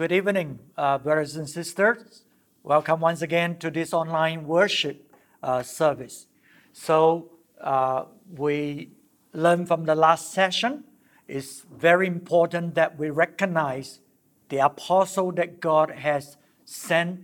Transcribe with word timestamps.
Good 0.00 0.12
evening, 0.12 0.60
uh, 0.78 0.96
brothers 0.96 1.36
and 1.36 1.46
sisters. 1.46 2.22
Welcome 2.62 3.00
once 3.00 3.20
again 3.20 3.58
to 3.58 3.70
this 3.70 3.92
online 3.92 4.46
worship 4.46 5.14
uh, 5.42 5.62
service. 5.62 6.26
So, 6.72 7.32
uh, 7.60 8.04
we 8.34 8.92
learned 9.34 9.68
from 9.68 9.84
the 9.84 9.94
last 9.94 10.32
session, 10.32 10.84
it's 11.28 11.66
very 11.70 12.06
important 12.06 12.76
that 12.76 12.98
we 12.98 13.10
recognize 13.10 14.00
the 14.48 14.64
apostle 14.64 15.32
that 15.32 15.60
God 15.60 15.90
has 15.90 16.38
sent 16.64 17.20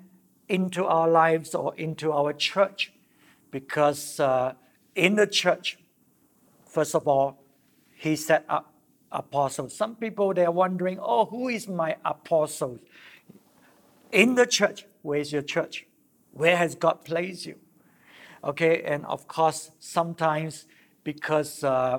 into 0.46 0.84
our 0.84 1.08
lives 1.08 1.54
or 1.54 1.74
into 1.76 2.12
our 2.12 2.34
church. 2.34 2.92
Because 3.50 4.20
uh, 4.20 4.52
in 4.94 5.14
the 5.14 5.26
church, 5.26 5.78
first 6.68 6.94
of 6.94 7.08
all, 7.08 7.42
He 7.94 8.16
set 8.16 8.44
up 8.50 8.74
apostles. 9.16 9.74
Some 9.74 9.96
people 9.96 10.32
they 10.34 10.44
are 10.44 10.52
wondering, 10.52 10.98
oh, 11.00 11.24
who 11.24 11.48
is 11.48 11.66
my 11.66 11.96
apostle? 12.04 12.78
In 14.12 14.34
the 14.34 14.46
church, 14.46 14.86
where's 15.02 15.32
your 15.32 15.42
church? 15.42 15.86
Where 16.32 16.56
has 16.56 16.74
God 16.74 17.04
placed 17.04 17.46
you? 17.46 17.56
Okay, 18.44 18.82
and 18.82 19.04
of 19.06 19.26
course, 19.26 19.70
sometimes 19.80 20.66
because 21.02 21.64
uh, 21.64 21.98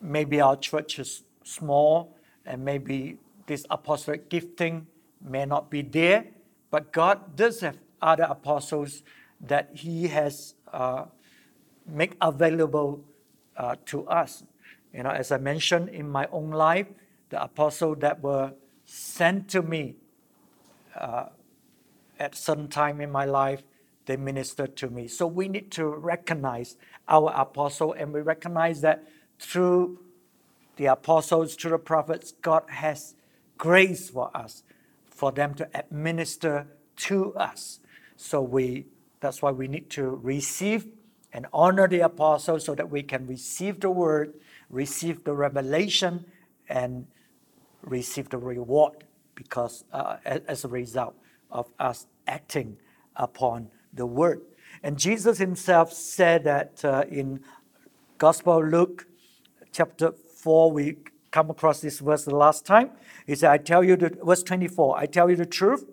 maybe 0.00 0.40
our 0.40 0.56
church 0.56 0.98
is 0.98 1.24
small 1.42 2.16
and 2.44 2.64
maybe 2.64 3.18
this 3.46 3.64
apostolic 3.70 4.28
gifting 4.28 4.86
may 5.20 5.44
not 5.44 5.70
be 5.70 5.82
there, 5.82 6.26
but 6.70 6.92
God 6.92 7.36
does 7.36 7.60
have 7.60 7.78
other 8.00 8.24
apostles 8.24 9.02
that 9.40 9.70
He 9.74 10.08
has 10.08 10.54
uh, 10.72 11.06
made 11.86 12.16
available 12.20 13.04
uh, 13.56 13.76
to 13.86 14.06
us. 14.06 14.44
You 14.92 15.02
know, 15.02 15.10
as 15.10 15.32
I 15.32 15.38
mentioned 15.38 15.88
in 15.88 16.08
my 16.08 16.28
own 16.30 16.50
life, 16.50 16.86
the 17.30 17.42
apostles 17.42 17.98
that 18.00 18.22
were 18.22 18.52
sent 18.84 19.48
to 19.50 19.62
me 19.62 19.96
uh, 20.94 21.26
at 22.18 22.34
certain 22.34 22.68
time 22.68 23.00
in 23.00 23.10
my 23.10 23.24
life, 23.24 23.62
they 24.06 24.16
ministered 24.16 24.76
to 24.76 24.90
me. 24.90 25.08
So 25.08 25.26
we 25.26 25.48
need 25.48 25.70
to 25.72 25.86
recognize 25.86 26.76
our 27.08 27.32
apostle, 27.34 27.92
and 27.92 28.12
we 28.12 28.20
recognize 28.20 28.80
that 28.82 29.08
through 29.38 29.98
the 30.76 30.86
apostles, 30.86 31.54
through 31.54 31.72
the 31.72 31.78
prophets, 31.78 32.32
God 32.42 32.64
has 32.68 33.14
grace 33.56 34.10
for 34.10 34.36
us, 34.36 34.62
for 35.06 35.32
them 35.32 35.54
to 35.54 35.68
administer 35.74 36.66
to 36.96 37.34
us. 37.34 37.80
So 38.16 38.42
we 38.42 38.86
that's 39.20 39.40
why 39.40 39.52
we 39.52 39.68
need 39.68 39.88
to 39.90 40.02
receive 40.02 40.88
and 41.32 41.46
honor 41.52 41.86
the 41.86 42.00
apostles 42.00 42.64
so 42.64 42.74
that 42.74 42.90
we 42.90 43.02
can 43.02 43.26
receive 43.26 43.80
the 43.80 43.90
word 43.90 44.34
receive 44.72 45.22
the 45.22 45.32
revelation 45.32 46.24
and 46.68 47.06
receive 47.82 48.28
the 48.30 48.38
reward 48.38 49.04
because 49.34 49.84
uh, 49.92 50.16
as 50.24 50.64
a 50.64 50.68
result 50.68 51.14
of 51.50 51.70
us 51.78 52.06
acting 52.26 52.76
upon 53.14 53.68
the 53.92 54.06
word. 54.06 54.40
And 54.82 54.98
Jesus 54.98 55.38
himself 55.38 55.92
said 55.92 56.44
that 56.44 56.84
uh, 56.84 57.04
in 57.08 57.40
Gospel 58.18 58.64
Luke 58.64 59.06
chapter 59.72 60.12
4, 60.12 60.72
we 60.72 60.96
come 61.30 61.50
across 61.50 61.80
this 61.80 62.00
verse 62.00 62.24
the 62.24 62.34
last 62.34 62.64
time. 62.64 62.90
He 63.26 63.34
said, 63.34 63.50
I 63.50 63.58
tell 63.58 63.84
you, 63.84 63.96
the, 63.96 64.16
verse 64.22 64.42
24, 64.42 64.98
I 64.98 65.06
tell 65.06 65.30
you 65.30 65.36
the 65.36 65.46
truth, 65.46 65.84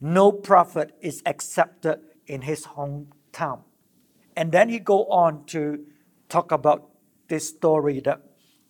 no 0.00 0.30
prophet 0.30 0.92
is 1.00 1.22
accepted 1.26 2.00
in 2.26 2.42
his 2.42 2.66
hometown. 2.66 3.62
And 4.36 4.52
then 4.52 4.68
he 4.68 4.78
go 4.78 5.06
on 5.06 5.44
to 5.46 5.84
talk 6.28 6.52
about 6.52 6.90
this 7.28 7.48
story 7.48 8.00
that 8.00 8.22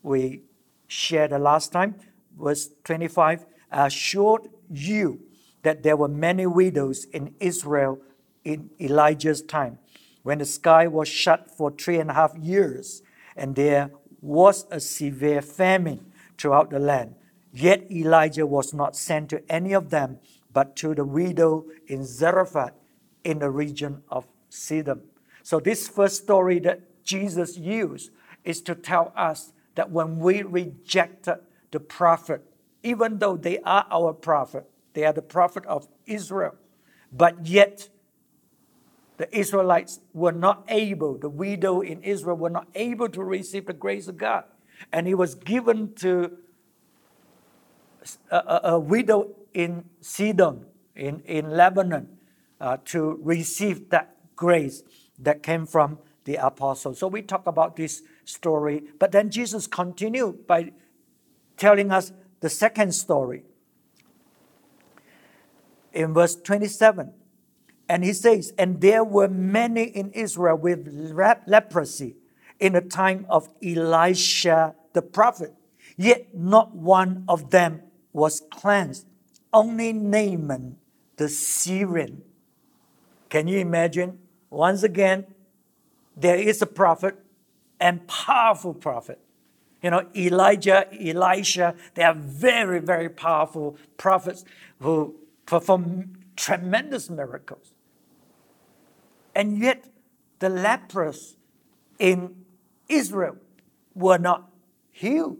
we 0.02 0.42
shared 0.86 1.30
the 1.30 1.38
last 1.38 1.72
time, 1.72 1.96
verse 2.38 2.70
25, 2.84 3.46
assured 3.70 4.48
you 4.70 5.20
that 5.62 5.82
there 5.82 5.96
were 5.96 6.08
many 6.08 6.46
widows 6.46 7.04
in 7.06 7.34
Israel 7.40 8.00
in 8.44 8.70
Elijah's 8.80 9.42
time, 9.42 9.78
when 10.22 10.38
the 10.38 10.44
sky 10.44 10.86
was 10.86 11.08
shut 11.08 11.50
for 11.50 11.70
three 11.70 11.98
and 11.98 12.10
a 12.10 12.14
half 12.14 12.36
years, 12.36 13.02
and 13.36 13.54
there 13.54 13.90
was 14.20 14.66
a 14.70 14.80
severe 14.80 15.42
famine 15.42 16.12
throughout 16.36 16.70
the 16.70 16.78
land. 16.78 17.14
Yet 17.52 17.90
Elijah 17.90 18.46
was 18.46 18.72
not 18.72 18.96
sent 18.96 19.30
to 19.30 19.42
any 19.50 19.72
of 19.72 19.90
them, 19.90 20.18
but 20.52 20.76
to 20.76 20.94
the 20.94 21.04
widow 21.04 21.66
in 21.86 22.04
Zarephath 22.04 22.74
in 23.24 23.38
the 23.38 23.50
region 23.50 24.02
of 24.08 24.26
Sidon. 24.48 25.02
So, 25.42 25.60
this 25.60 25.88
first 25.88 26.22
story 26.22 26.58
that 26.60 27.04
Jesus 27.04 27.56
used 27.56 28.10
is 28.44 28.60
to 28.62 28.74
tell 28.74 29.12
us 29.16 29.52
that 29.78 29.92
when 29.92 30.18
we 30.18 30.42
rejected 30.42 31.38
the 31.70 31.78
prophet, 31.78 32.42
even 32.82 33.20
though 33.20 33.36
they 33.36 33.60
are 33.60 33.86
our 33.92 34.12
prophet, 34.12 34.68
they 34.92 35.04
are 35.04 35.12
the 35.12 35.22
prophet 35.22 35.64
of 35.66 35.86
Israel, 36.04 36.56
but 37.12 37.46
yet 37.46 37.88
the 39.18 39.28
Israelites 39.38 40.00
were 40.12 40.32
not 40.32 40.64
able, 40.68 41.16
the 41.16 41.28
widow 41.28 41.80
in 41.80 42.02
Israel 42.02 42.36
were 42.36 42.50
not 42.50 42.66
able 42.74 43.08
to 43.08 43.22
receive 43.22 43.66
the 43.66 43.72
grace 43.72 44.08
of 44.08 44.16
God. 44.18 44.42
And 44.92 45.06
he 45.06 45.14
was 45.14 45.36
given 45.36 45.94
to 46.00 46.36
a, 48.32 48.36
a, 48.36 48.60
a 48.72 48.78
widow 48.80 49.28
in 49.54 49.84
Sidon, 50.00 50.66
in, 50.96 51.20
in 51.20 51.52
Lebanon, 51.52 52.18
uh, 52.60 52.78
to 52.86 53.20
receive 53.22 53.90
that 53.90 54.16
grace 54.34 54.82
that 55.20 55.44
came 55.44 55.66
from 55.66 55.98
the 56.24 56.34
apostle. 56.34 56.94
So 56.94 57.06
we 57.06 57.22
talk 57.22 57.46
about 57.46 57.76
this 57.76 58.02
story, 58.28 58.82
but 58.98 59.12
then 59.12 59.30
Jesus 59.30 59.66
continued 59.66 60.46
by 60.46 60.72
telling 61.56 61.90
us 61.90 62.12
the 62.40 62.48
second 62.48 62.92
story. 62.92 63.44
In 65.92 66.14
verse 66.14 66.36
27, 66.36 67.12
and 67.88 68.04
he 68.04 68.12
says, 68.12 68.52
And 68.58 68.80
there 68.80 69.02
were 69.02 69.28
many 69.28 69.84
in 69.84 70.10
Israel 70.12 70.56
with 70.56 70.86
leprosy 71.46 72.16
in 72.60 72.74
the 72.74 72.82
time 72.82 73.24
of 73.28 73.48
Elisha 73.62 74.74
the 74.92 75.02
prophet, 75.02 75.54
yet 75.96 76.34
not 76.34 76.74
one 76.74 77.24
of 77.28 77.50
them 77.50 77.82
was 78.12 78.42
cleansed, 78.50 79.06
only 79.52 79.92
Naaman 79.92 80.76
the 81.16 81.28
Syrian. 81.28 82.22
Can 83.28 83.48
you 83.48 83.58
imagine? 83.58 84.18
Once 84.50 84.82
again, 84.82 85.26
there 86.16 86.36
is 86.36 86.62
a 86.62 86.66
prophet 86.66 87.16
and 87.80 88.06
powerful 88.06 88.74
prophet. 88.74 89.20
You 89.82 89.90
know, 89.90 90.06
Elijah, 90.16 90.86
Elisha, 90.92 91.74
they 91.94 92.02
are 92.02 92.14
very, 92.14 92.80
very 92.80 93.08
powerful 93.08 93.76
prophets 93.96 94.44
who 94.80 95.14
perform 95.46 96.18
tremendous 96.36 97.08
miracles. 97.08 97.72
And 99.34 99.58
yet, 99.58 99.88
the 100.40 100.48
lepers 100.48 101.36
in 101.98 102.44
Israel 102.88 103.36
were 103.94 104.18
not 104.18 104.50
healed. 104.90 105.38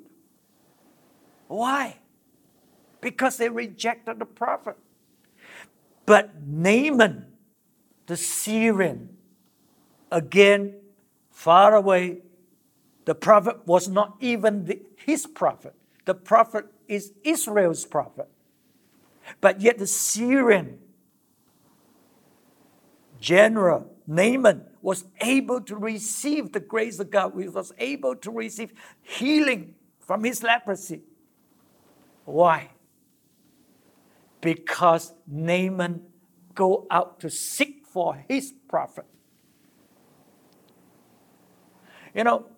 Why? 1.49 1.99
Because 3.01 3.39
they 3.39 3.49
rejected 3.49 4.19
the 4.19 4.25
prophet. 4.25 4.77
But 6.07 6.31
Naaman, 6.47 7.27
the 8.07 8.17
Syrian, 8.17 9.17
again, 10.11 10.77
far 11.31 11.75
away, 11.75 12.23
the 13.09 13.15
prophet 13.15 13.67
was 13.67 13.89
not 13.89 14.19
even 14.21 14.67
the, 14.67 14.83
his 14.95 15.27
prophet. 15.27 15.75
The 16.05 16.13
prophet 16.13 16.67
is 16.89 17.15
Israel's 17.25 17.87
prophet. 17.87 18.29
But 19.41 19.63
yet 19.63 19.79
the 19.79 19.87
Syrian 19.87 20.79
general, 23.19 23.91
Naaman, 24.07 24.67
was 24.83 25.07
able 25.23 25.63
to 25.63 25.75
receive 25.75 26.53
the 26.53 26.61
grace 26.61 26.99
of 26.99 27.11
God. 27.11 27.33
He 27.41 27.49
was 27.49 27.73
able 27.79 28.15
to 28.17 28.31
receive 28.31 28.75
healing 29.01 29.75
from 30.01 30.23
his 30.23 30.43
leprosy. 30.43 31.01
Why? 32.27 32.73
Because 34.43 35.15
Naaman 35.27 36.03
go 36.55 36.87
out 36.91 37.21
to 37.21 37.31
seek 37.31 37.87
for 37.87 38.23
his 38.29 38.53
prophet. 38.69 39.07
You 42.15 42.25
know, 42.25 42.49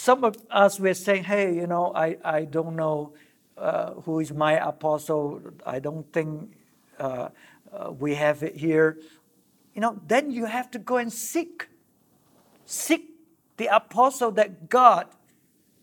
some 0.00 0.24
of 0.24 0.34
us 0.50 0.80
were 0.80 0.94
saying, 0.94 1.24
hey, 1.24 1.54
you 1.54 1.66
know, 1.66 1.92
I, 1.94 2.16
I 2.24 2.44
don't 2.46 2.74
know 2.74 3.12
uh, 3.58 3.92
who 4.04 4.20
is 4.20 4.32
my 4.32 4.54
apostle. 4.54 5.42
I 5.66 5.78
don't 5.78 6.10
think 6.10 6.52
uh, 6.98 7.28
uh, 7.70 7.92
we 7.92 8.14
have 8.14 8.42
it 8.42 8.56
here. 8.56 8.96
You 9.74 9.82
know, 9.82 10.00
then 10.06 10.30
you 10.30 10.46
have 10.46 10.70
to 10.70 10.78
go 10.78 10.96
and 10.96 11.12
seek. 11.12 11.68
Seek 12.64 13.10
the 13.58 13.66
apostle 13.66 14.30
that 14.32 14.70
God 14.70 15.06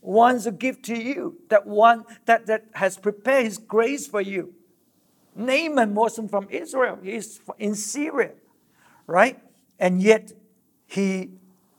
wants 0.00 0.44
to 0.44 0.50
give 0.50 0.82
to 0.82 0.96
you, 0.96 1.38
that 1.48 1.64
one 1.64 2.04
that, 2.24 2.46
that 2.46 2.64
has 2.72 2.98
prepared 2.98 3.44
his 3.44 3.56
grace 3.56 4.08
for 4.08 4.20
you. 4.20 4.52
Naaman 5.36 5.94
wasn't 5.94 6.30
from 6.30 6.48
Israel, 6.50 6.98
he's 7.00 7.40
in 7.58 7.76
Syria, 7.76 8.32
right? 9.06 9.38
And 9.78 10.02
yet 10.02 10.32
he 10.86 11.30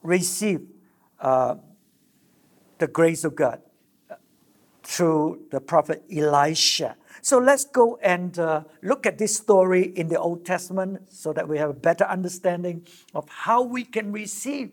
received 0.03 0.71
uh, 1.19 1.55
the 2.79 2.87
grace 2.87 3.23
of 3.23 3.35
God. 3.35 3.61
through 4.89 5.39
the 5.51 5.61
prophet 5.61 6.03
Elisha. 6.11 6.95
So 7.21 7.37
let's 7.37 7.63
go 7.63 7.99
and 8.01 8.37
uh, 8.39 8.63
look 8.81 9.05
at 9.05 9.19
this 9.19 9.35
story 9.35 9.83
in 9.95 10.07
the 10.07 10.19
Old 10.19 10.45
Testament 10.45 11.13
so 11.13 11.31
that 11.33 11.47
we 11.47 11.59
have 11.59 11.69
a 11.69 11.73
better 11.73 12.05
understanding 12.05 12.87
of 13.13 13.29
how 13.29 13.61
we 13.61 13.83
can 13.83 14.11
receive 14.11 14.71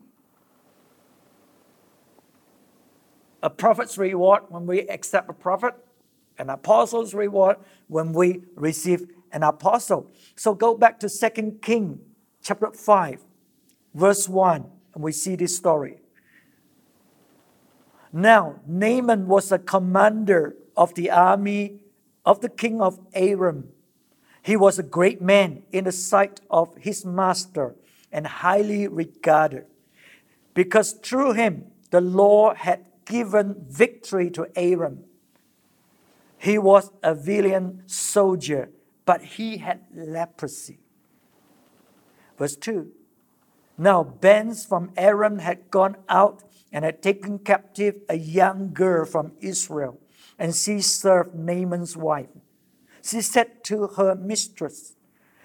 a 3.42 3.50
prophet's 3.50 3.98
reward 3.98 4.44
when 4.48 4.66
we 4.66 4.88
accept 4.88 5.28
a 5.28 5.34
prophet, 5.34 5.74
an 6.38 6.48
apostle's 6.48 7.12
reward 7.12 7.58
when 7.88 8.14
we 8.14 8.42
receive 8.54 9.10
an 9.32 9.42
apostle. 9.42 10.10
So 10.34 10.54
go 10.54 10.76
back 10.76 10.98
to 11.00 11.10
2 11.10 11.58
King 11.60 12.00
chapter 12.42 12.70
5, 12.72 13.20
verse 13.92 14.28
1, 14.28 14.64
and 14.94 15.02
we 15.02 15.12
see 15.12 15.36
this 15.36 15.54
story. 15.54 15.98
Now, 18.12 18.60
Naaman 18.66 19.26
was 19.26 19.50
a 19.50 19.58
commander 19.58 20.56
of 20.76 20.94
the 20.94 21.10
army 21.10 21.80
of 22.24 22.40
the 22.40 22.48
king 22.48 22.80
of 22.80 22.98
Aram. 23.14 23.68
He 24.42 24.56
was 24.56 24.78
a 24.78 24.82
great 24.82 25.20
man 25.20 25.64
in 25.72 25.84
the 25.84 25.92
sight 25.92 26.40
of 26.50 26.76
his 26.76 27.04
master 27.04 27.74
and 28.12 28.26
highly 28.26 28.86
regarded, 28.86 29.66
because 30.54 30.92
through 30.92 31.32
him 31.32 31.66
the 31.90 32.00
Lord 32.00 32.58
had 32.58 32.84
given 33.04 33.64
victory 33.68 34.30
to 34.30 34.48
Aram. 34.56 35.04
He 36.38 36.58
was 36.58 36.90
a 37.02 37.14
valiant 37.14 37.90
soldier, 37.90 38.70
but 39.04 39.22
he 39.22 39.58
had 39.58 39.80
leprosy. 39.94 40.78
Verse 42.38 42.56
2 42.56 42.92
Now 43.78 44.04
bands 44.04 44.64
from 44.64 44.92
Aram 44.96 45.38
had 45.38 45.70
gone 45.70 45.96
out 46.08 46.44
and 46.76 46.84
had 46.84 47.02
taken 47.02 47.38
captive 47.38 48.02
a 48.06 48.16
young 48.16 48.74
girl 48.74 49.06
from 49.06 49.32
Israel, 49.40 49.98
and 50.38 50.54
she 50.54 50.82
served 50.82 51.34
Naaman's 51.34 51.96
wife. 51.96 52.28
She 53.02 53.22
said 53.22 53.64
to 53.64 53.86
her 53.96 54.14
mistress, 54.14 54.94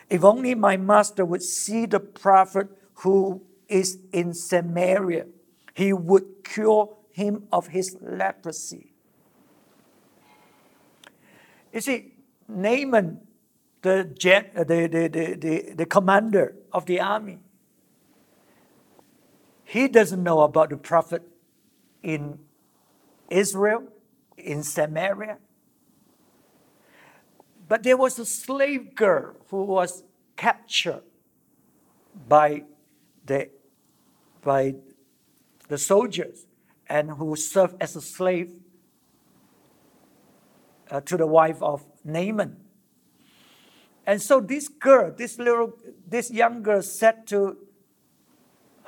If 0.10 0.26
only 0.26 0.56
my 0.56 0.76
master 0.76 1.24
would 1.24 1.42
see 1.42 1.86
the 1.86 2.02
prophet 2.02 2.68
who 2.96 3.44
is 3.70 4.00
in 4.12 4.34
Samaria, 4.34 5.28
he 5.74 5.94
would 5.94 6.44
cure 6.44 6.98
him 7.12 7.48
of 7.50 7.68
his 7.68 7.96
leprosy. 8.02 8.92
You 11.72 11.80
see, 11.80 12.12
Naaman, 12.50 13.22
the, 13.82 14.04
the, 14.04 14.64
the, 14.68 15.38
the, 15.38 15.74
the, 15.76 15.86
commander 15.86 16.56
of 16.74 16.86
the 16.88 17.00
army, 17.00 17.40
he 19.72 19.88
doesn't 19.88 20.22
know 20.22 20.42
about 20.42 20.70
the 20.70 20.76
prophet 20.76 21.24
in 22.04 22.40
Israel, 23.30 23.84
in 24.38 24.64
Samaria. 24.64 25.38
But 27.70 27.84
there 27.84 27.96
was 27.96 28.20
a 28.20 28.26
slave 28.26 28.96
girl 28.96 29.38
who 29.48 29.64
was 29.64 30.04
captured 30.36 31.04
by 32.28 32.66
the, 33.26 33.50
by 34.42 34.76
the 35.70 35.78
soldiers 35.78 36.48
and 36.90 37.12
who 37.12 37.38
served 37.38 37.82
as 37.82 37.96
a 37.96 38.02
slave 38.02 38.52
uh, 40.90 41.00
to 41.00 41.16
the 41.16 41.28
wife 41.28 41.64
of 41.64 41.86
Naaman. 42.04 42.58
And 44.06 44.22
so 44.22 44.42
this 44.42 44.68
girl, 44.68 45.14
this 45.16 45.40
little, 45.40 45.78
this 46.06 46.30
young 46.30 46.62
girl 46.62 46.82
said 46.82 47.26
to 47.28 47.56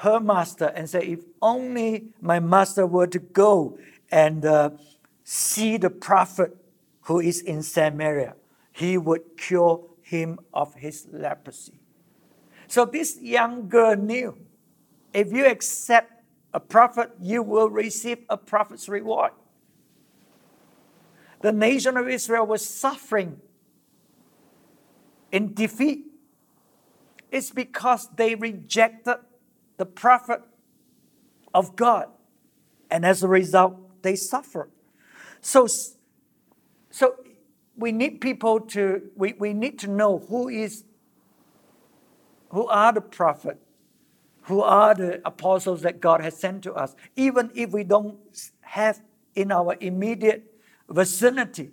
her 0.04 0.20
master 0.20 0.66
and 0.66 0.90
said, 0.90 1.04
If 1.04 1.22
only 1.42 2.10
my 2.20 2.40
master 2.40 2.86
were 2.86 3.08
to 3.08 3.20
go 3.20 3.78
and 4.12 4.46
uh, 4.46 4.72
see 5.24 5.78
the 5.78 5.90
prophet 5.90 6.56
who 7.04 7.22
is 7.22 7.40
in 7.42 7.64
Samaria, 7.64 8.36
he 8.74 8.98
would 8.98 9.38
cure 9.38 9.82
him 10.02 10.40
of 10.54 10.76
his 10.76 11.08
leprosy. 11.12 11.80
So 12.68 12.84
this 12.84 13.18
young 13.22 13.70
girl 13.70 13.96
knew 13.96 14.38
if 15.14 15.32
you 15.32 15.46
accept 15.46 16.12
a 16.54 16.60
prophet, 16.60 17.12
you 17.22 17.42
will 17.42 17.70
receive 17.70 18.20
a 18.30 18.36
prophet's 18.38 18.90
reward. 18.90 19.32
The 21.42 21.54
nation 21.54 21.96
of 21.96 22.10
Israel 22.10 22.46
was 22.46 22.68
suffering 22.68 23.40
in 25.32 25.54
defeat. 25.54 26.06
It's 27.32 27.52
because 27.52 28.10
they 28.16 28.36
rejected 28.36 29.18
the 29.78 29.86
prophet 29.86 30.42
of 31.54 31.76
God. 31.76 32.08
And 32.90 33.06
as 33.06 33.24
a 33.24 33.28
result, 33.28 34.02
they 34.04 34.16
suffer. 34.16 34.70
So, 35.42 35.68
so 36.90 37.16
we 37.76 37.92
need 37.92 38.22
people 38.22 38.60
to, 38.60 39.10
we, 39.16 39.34
we 39.34 39.54
need 39.54 39.80
to 39.80 39.88
know 39.88 40.20
who 40.30 40.48
is, 40.50 40.84
who 42.50 42.68
are 42.68 42.94
the 42.94 43.02
prophet 43.02 43.60
who 44.44 44.62
are 44.62 44.94
the 44.94 45.22
apostles 45.26 45.82
that 45.82 46.02
God 46.02 46.22
has 46.22 46.38
sent 46.38 46.64
to 46.64 46.74
us, 46.74 46.96
even 47.16 47.52
if 47.56 47.72
we 47.72 47.84
don't 47.84 48.18
have 48.62 49.02
in 49.36 49.52
our 49.52 49.78
immediate 49.80 50.44
vicinity. 50.90 51.72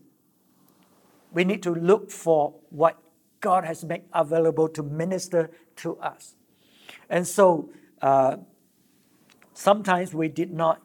We 1.32 1.44
need 1.44 1.62
to 1.64 1.75
look 1.75 2.11
for 2.11 2.55
what 2.70 2.99
God 3.41 3.64
has 3.64 3.85
made 3.85 4.02
available 4.12 4.69
to 4.70 4.82
minister 4.82 5.50
to 5.76 5.97
us. 5.99 6.35
And 7.08 7.26
so 7.26 7.70
uh, 8.02 8.37
sometimes 9.55 10.14
we 10.14 10.29
did 10.29 10.52
not 10.52 10.82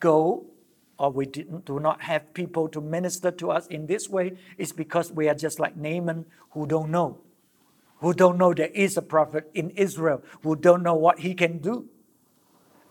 go 0.00 0.46
or 0.98 1.10
we 1.10 1.26
didn't, 1.26 1.64
do 1.64 1.80
not 1.80 2.02
have 2.02 2.32
people 2.34 2.68
to 2.68 2.80
minister 2.80 3.30
to 3.30 3.50
us 3.50 3.66
in 3.66 3.86
this 3.86 4.08
way 4.08 4.36
is 4.58 4.72
because 4.72 5.10
we 5.10 5.28
are 5.28 5.34
just 5.34 5.58
like 5.58 5.76
Naaman 5.76 6.24
who 6.50 6.66
don't 6.66 6.90
know 6.90 7.20
who 8.04 8.12
don't 8.12 8.36
know 8.36 8.52
there 8.52 8.68
is 8.68 8.98
a 8.98 9.02
prophet 9.02 9.50
in 9.54 9.70
Israel, 9.70 10.22
who 10.42 10.56
don't 10.56 10.82
know 10.82 10.94
what 10.94 11.20
he 11.20 11.34
can 11.34 11.56
do. 11.56 11.88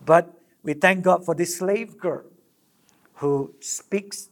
But 0.04 0.34
we 0.64 0.74
thank 0.74 1.04
God 1.04 1.24
for 1.24 1.36
this 1.36 1.56
slave 1.56 1.98
girl 1.98 2.24
who 3.14 3.54
speaks 3.60 4.28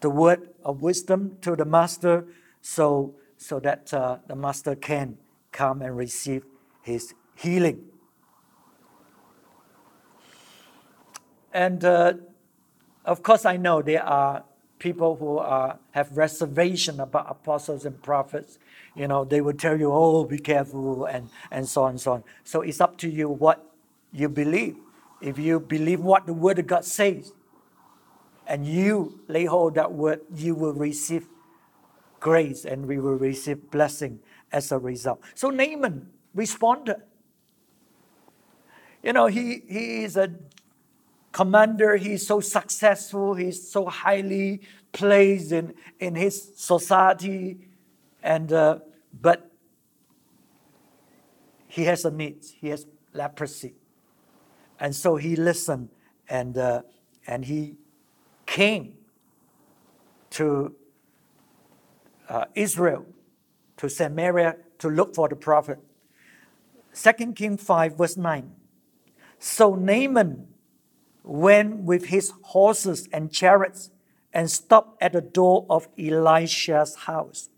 the 0.00 0.08
word 0.08 0.48
of 0.64 0.80
wisdom 0.80 1.36
to 1.42 1.54
the 1.56 1.66
master 1.66 2.24
so, 2.62 3.14
so 3.36 3.60
that 3.60 3.92
uh, 3.92 4.18
the 4.26 4.34
master 4.34 4.74
can 4.74 5.18
come 5.52 5.82
and 5.82 5.94
receive 5.94 6.44
his 6.80 7.12
healing. 7.40 7.84
And 11.52 11.84
uh, 11.84 12.14
of 13.04 13.22
course, 13.22 13.44
I 13.44 13.56
know 13.56 13.82
there 13.82 14.04
are 14.04 14.44
people 14.78 15.16
who 15.16 15.38
are, 15.38 15.78
have 15.90 16.16
reservation 16.16 17.00
about 17.00 17.26
apostles 17.28 17.84
and 17.84 18.00
prophets 18.02 18.58
you 18.94 19.06
know, 19.06 19.24
they 19.24 19.40
would 19.40 19.58
tell 19.58 19.78
you, 19.78 19.92
oh, 19.92 20.24
be 20.24 20.38
careful, 20.38 21.04
and, 21.04 21.30
and 21.50 21.68
so 21.68 21.84
on 21.84 21.90
and 21.90 22.00
so 22.00 22.12
on. 22.12 22.24
So 22.44 22.62
it's 22.62 22.80
up 22.80 22.98
to 22.98 23.08
you 23.08 23.28
what 23.28 23.64
you 24.12 24.28
believe. 24.28 24.76
If 25.20 25.38
you 25.38 25.60
believe 25.60 26.00
what 26.00 26.26
the 26.26 26.34
Word 26.34 26.58
of 26.58 26.66
God 26.66 26.84
says, 26.84 27.32
and 28.46 28.66
you 28.66 29.20
lay 29.28 29.44
hold 29.44 29.76
that 29.76 29.92
word, 29.92 30.22
you 30.34 30.56
will 30.56 30.72
receive 30.72 31.28
grace 32.18 32.64
and 32.64 32.86
we 32.86 32.98
will 32.98 33.14
receive 33.14 33.70
blessing 33.70 34.18
as 34.50 34.72
a 34.72 34.78
result. 34.78 35.20
So 35.34 35.50
Naaman 35.50 36.08
responded. 36.34 36.96
You 39.02 39.12
know, 39.12 39.26
he, 39.26 39.62
he 39.68 40.04
is 40.04 40.16
a 40.16 40.30
commander, 41.32 41.96
he's 41.96 42.26
so 42.26 42.40
successful, 42.40 43.34
he's 43.34 43.70
so 43.70 43.86
highly 43.86 44.62
placed 44.92 45.52
in, 45.52 45.74
in 45.98 46.14
his 46.14 46.52
society 46.56 47.70
and 48.22 48.52
uh, 48.52 48.78
but 49.20 49.50
he 51.66 51.84
has 51.84 52.04
a 52.04 52.10
need. 52.10 52.44
He 52.60 52.68
has 52.68 52.86
leprosy, 53.12 53.74
and 54.78 54.94
so 54.94 55.16
he 55.16 55.36
listened 55.36 55.88
and 56.28 56.56
uh, 56.58 56.82
and 57.26 57.44
he 57.44 57.76
came 58.46 58.94
to 60.30 60.74
uh, 62.28 62.44
Israel, 62.54 63.06
to 63.76 63.88
Samaria 63.88 64.56
to 64.78 64.88
look 64.88 65.14
for 65.14 65.28
the 65.28 65.36
prophet. 65.36 65.78
Second 66.92 67.36
King 67.36 67.56
five 67.56 67.96
verse 67.96 68.16
nine. 68.16 68.52
So 69.40 69.74
Naaman 69.74 70.48
went 71.24 71.78
with 71.78 72.06
his 72.06 72.32
horses 72.42 73.08
and 73.10 73.32
chariots 73.32 73.90
and 74.34 74.50
stopped 74.50 75.02
at 75.02 75.14
the 75.14 75.22
door 75.22 75.64
of 75.70 75.88
Elisha's 75.98 76.94
house. 76.94 77.48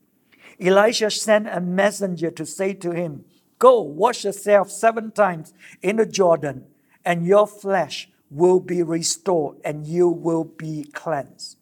Elisha 0.60 1.10
sent 1.10 1.48
a 1.48 1.60
messenger 1.60 2.30
to 2.30 2.46
say 2.46 2.72
to 2.74 2.92
him, 2.92 3.24
Go, 3.58 3.80
wash 3.80 4.24
yourself 4.24 4.70
seven 4.70 5.10
times 5.10 5.52
in 5.82 5.96
the 5.96 6.06
Jordan, 6.06 6.66
and 7.04 7.26
your 7.26 7.48
flesh 7.48 8.08
will 8.30 8.60
be 8.60 8.82
restored, 8.82 9.56
and 9.64 9.84
you 9.84 10.08
will 10.08 10.44
be 10.44 10.84
cleansed. 10.84 11.58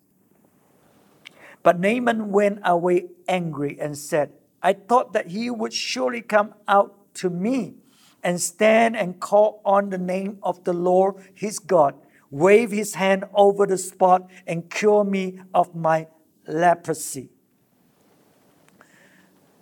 But 1.63 1.81
Naaman 1.81 2.31
went 2.31 2.61
away 2.63 3.07
angry 3.27 3.79
and 3.81 3.97
said, 3.97 4.33
I 4.63 4.75
thought 4.75 5.15
that 5.15 5.29
he 5.29 5.51
would 5.51 5.73
surely 5.73 6.21
come 6.21 6.55
out 6.69 7.15
to 7.15 7.31
me 7.31 7.77
and 8.23 8.41
stand 8.41 8.97
and 8.97 9.21
call 9.21 9.61
on 9.65 9.91
the 9.91 9.99
name 9.99 10.39
of 10.43 10.65
the 10.65 10.73
Lord 10.73 11.17
his 11.35 11.59
God, 11.59 11.95
wave 12.31 12.71
his 12.71 12.95
hand 12.95 13.25
over 13.35 13.67
the 13.67 13.79
spot, 13.79 14.29
and 14.47 14.71
cure 14.71 15.05
me 15.05 15.41
of 15.55 15.75
my 15.75 16.07
leprosy. 16.47 17.31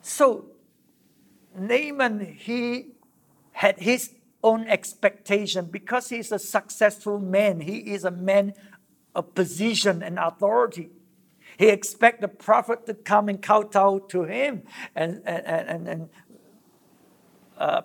So, 0.03 0.47
Naaman, 1.57 2.37
he 2.39 2.93
had 3.53 3.79
his 3.79 4.15
own 4.43 4.67
expectation 4.67 5.67
because 5.67 6.09
he's 6.09 6.33
a 6.33 6.39
successful 6.39 7.19
man. 7.19 7.61
He 7.61 7.79
is 7.79 8.05
a 8.05 8.11
man 8.11 8.55
of 9.15 9.35
position 9.35 10.03
and 10.03 10.19
authority. 10.19 10.91
He 11.59 11.69
expect 11.69 12.21
the 12.21 12.29
prophet 12.29 12.87
to 12.87 12.95
come 12.95 13.29
and 13.29 13.43
kowtow 13.43 13.99
to 14.11 14.23
him 14.23 14.63
and, 14.95 15.23
and, 15.27 15.47
and, 15.47 15.89
and 15.89 16.09
uh, 17.59 17.83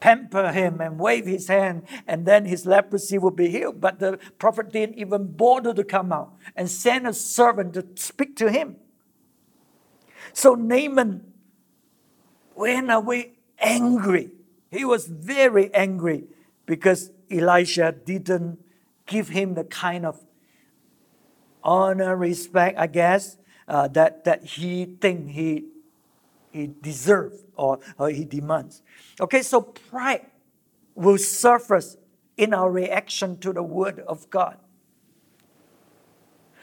pamper 0.00 0.52
him 0.52 0.80
and 0.80 0.98
wave 0.98 1.26
his 1.26 1.48
hand, 1.48 1.82
and 2.06 2.26
then 2.26 2.44
his 2.44 2.66
leprosy 2.66 3.18
will 3.18 3.30
be 3.30 3.48
healed. 3.48 3.80
But 3.80 3.98
the 3.98 4.18
prophet 4.38 4.72
didn't 4.72 4.98
even 4.98 5.32
bother 5.32 5.72
to 5.74 5.84
come 5.84 6.12
out 6.12 6.34
and 6.54 6.70
send 6.70 7.06
a 7.06 7.12
servant 7.12 7.74
to 7.74 7.86
speak 7.94 8.36
to 8.36 8.50
him. 8.50 8.76
So 10.32 10.54
Naaman 10.54 11.32
when 12.56 12.88
are 12.90 13.00
we 13.00 13.34
angry. 13.58 14.30
He 14.70 14.84
was 14.84 15.06
very 15.06 15.72
angry 15.74 16.24
because 16.64 17.12
Elisha 17.30 17.92
didn't 17.92 18.58
give 19.06 19.28
him 19.28 19.54
the 19.54 19.64
kind 19.64 20.04
of 20.04 20.24
honor, 21.62 22.16
respect, 22.16 22.78
I 22.78 22.86
guess, 22.86 23.36
uh, 23.68 23.88
that, 23.88 24.24
that 24.24 24.44
he 24.44 24.86
think 24.86 25.30
he, 25.30 25.66
he 26.56 26.74
deserves 26.80 27.44
or, 27.54 27.78
or 27.98 28.10
he 28.10 28.24
demands. 28.24 28.82
Okay, 29.20 29.42
so 29.42 29.60
pride 29.60 30.26
will 30.94 31.18
surface 31.18 31.96
in 32.36 32.54
our 32.54 32.70
reaction 32.70 33.38
to 33.38 33.52
the 33.52 33.62
word 33.62 34.00
of 34.00 34.28
God. 34.30 34.58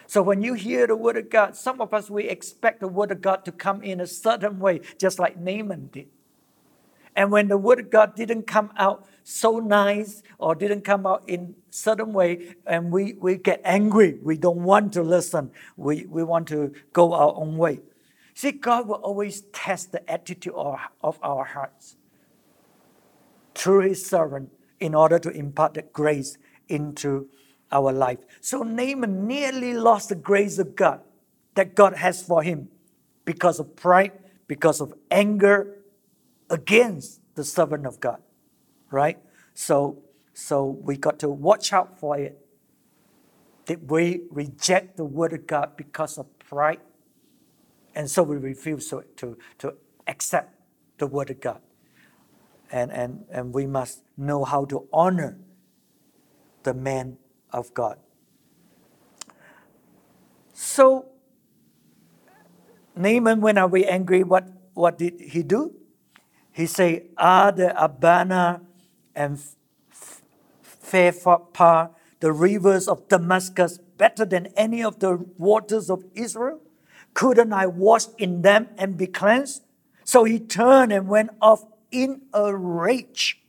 So 0.08 0.22
when 0.22 0.42
you 0.44 0.54
hear 0.54 0.86
the 0.86 0.96
word 0.96 1.18
of 1.18 1.30
God, 1.30 1.56
some 1.56 1.82
of 1.82 1.94
us 1.94 2.10
we 2.10 2.26
expect 2.26 2.82
the 2.82 2.88
word 2.88 3.12
of 3.12 3.22
God 3.22 3.46
to 3.46 3.52
come 3.52 3.82
in 3.82 4.00
a 4.00 4.08
certain 4.08 4.60
way, 4.60 4.82
just 5.00 5.18
like 5.18 5.38
Naaman 5.38 5.90
did. 5.92 6.08
And 7.16 7.32
when 7.32 7.48
the 7.48 7.58
word 7.58 7.80
of 7.80 7.90
God 7.90 8.16
didn't 8.16 8.44
come 8.44 8.72
out 8.78 9.06
so 9.24 9.60
nice 9.60 10.24
or 10.40 10.56
didn't 10.56 10.82
come 10.82 11.06
out 11.06 11.24
in 11.28 11.56
certain 11.70 12.12
way, 12.12 12.56
and 12.66 12.92
we, 12.92 13.14
we 13.14 13.38
get 13.38 13.62
angry, 13.64 14.20
we 14.22 14.38
don't 14.38 14.64
want 14.64 14.94
to 14.94 15.04
listen, 15.04 15.52
we, 15.78 16.06
we 16.06 16.24
want 16.24 16.48
to 16.50 16.74
go 16.92 17.14
our 17.14 17.34
own 17.36 17.58
way. 17.58 17.80
See, 18.34 18.52
God 18.52 18.88
will 18.88 18.96
always 18.96 19.42
test 19.54 19.92
the 19.92 20.10
attitude 20.10 20.54
of, 20.54 20.80
of 21.02 21.20
our 21.22 21.46
hearts 21.46 21.98
through 23.56 23.88
His 23.88 24.06
servant 24.06 24.52
in 24.80 24.96
order 24.96 25.20
to 25.20 25.30
impart 25.30 25.76
the 25.76 25.82
grace 25.84 26.38
into 26.68 27.30
our 27.72 27.92
life. 27.92 28.20
So 28.42 28.64
Naaman 28.64 29.28
nearly 29.28 29.74
lost 29.74 30.10
the 30.10 30.16
grace 30.16 30.60
of 30.60 30.76
God 30.76 31.02
that 31.56 31.76
God 31.76 31.96
has 31.96 32.24
for 32.24 32.44
him 32.44 32.70
because 33.26 33.60
of 33.60 33.76
pride, 33.76 34.12
because 34.48 34.82
of 34.82 34.94
anger, 35.10 35.80
against 36.50 37.22
the 37.36 37.44
servant 37.44 37.86
of 37.86 38.00
God, 38.00 38.22
right? 38.92 39.18
So, 39.54 40.04
so 40.34 40.66
we 40.66 40.98
got 40.98 41.20
to 41.20 41.30
watch 41.30 41.74
out 41.74 42.00
for 42.00 42.18
it. 42.18 42.40
Did 43.66 43.90
we 43.90 44.24
reject 44.30 44.98
the 44.98 45.06
word 45.06 45.34
of 45.34 45.48
God 45.48 45.78
because 45.78 46.18
of 46.18 46.28
pride? 46.40 46.80
And 47.96 48.10
so 48.10 48.24
we 48.24 48.38
refuse 48.38 48.90
to, 48.90 49.04
to, 49.18 49.38
to 49.60 49.76
accept 50.08 50.56
the 50.98 51.08
word 51.08 51.30
of 51.30 51.40
God. 51.42 51.62
And, 52.72 52.92
and, 52.92 53.26
and 53.30 53.54
we 53.54 53.68
must 53.68 54.02
know 54.18 54.44
how 54.44 54.66
to 54.66 54.88
honor 54.92 55.38
the 56.64 56.74
man 56.74 57.18
of 57.52 57.74
God. 57.74 58.00
So, 60.54 61.06
Naaman, 62.96 63.42
when 63.42 63.58
are 63.58 63.68
we 63.68 63.86
angry, 63.86 64.24
what, 64.24 64.48
what 64.74 64.98
did 64.98 65.20
he 65.20 65.44
do? 65.44 65.74
He 66.52 66.66
say, 66.66 67.08
Are 67.18 67.52
the 67.52 67.84
Abana 67.84 68.62
and 69.16 69.40
Pharpar, 70.64 71.90
the 72.20 72.32
rivers 72.32 72.88
of 72.88 73.08
Damascus, 73.08 73.80
better 73.98 74.26
than 74.26 74.48
any 74.56 74.84
of 74.84 75.00
the 75.00 75.18
waters 75.38 75.90
of 75.90 76.06
Israel? 76.14 76.62
Couldn't 77.14 77.54
I 77.54 77.68
wash 77.68 78.06
in 78.18 78.42
them 78.42 78.70
and 78.78 78.98
be 78.98 79.08
cleansed? 79.08 79.64
So 80.04 80.24
he 80.24 80.40
turned 80.40 80.92
and 80.92 81.08
went 81.08 81.32
off 81.42 81.64
in 81.92 82.24
a 82.34 82.56
rage. 82.56 83.42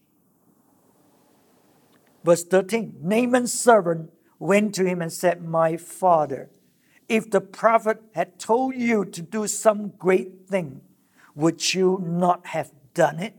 Verse 2.24 2.44
13 2.44 2.96
Naaman's 3.02 3.52
servant 3.52 4.10
went 4.38 4.74
to 4.74 4.84
him 4.84 5.02
and 5.02 5.12
said, 5.12 5.42
My 5.42 5.76
father, 5.76 6.50
if 7.08 7.30
the 7.30 7.40
prophet 7.40 8.02
had 8.14 8.38
told 8.38 8.74
you 8.74 9.04
to 9.04 9.22
do 9.22 9.46
some 9.46 9.88
great 9.98 10.48
thing, 10.48 10.80
would 11.34 11.74
you 11.74 12.02
not 12.02 12.46
have 12.48 12.70
done 12.94 13.18
it? 13.18 13.34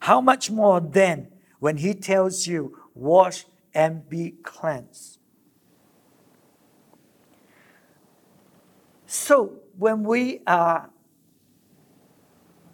How 0.00 0.20
much 0.20 0.50
more 0.50 0.80
then 0.80 1.28
when 1.58 1.78
he 1.78 1.94
tells 1.94 2.46
you, 2.46 2.76
wash 2.94 3.46
and 3.74 4.08
be 4.08 4.32
cleansed? 4.42 5.17
So 9.10 9.60
when 9.78 10.02
we 10.02 10.42
are 10.46 10.90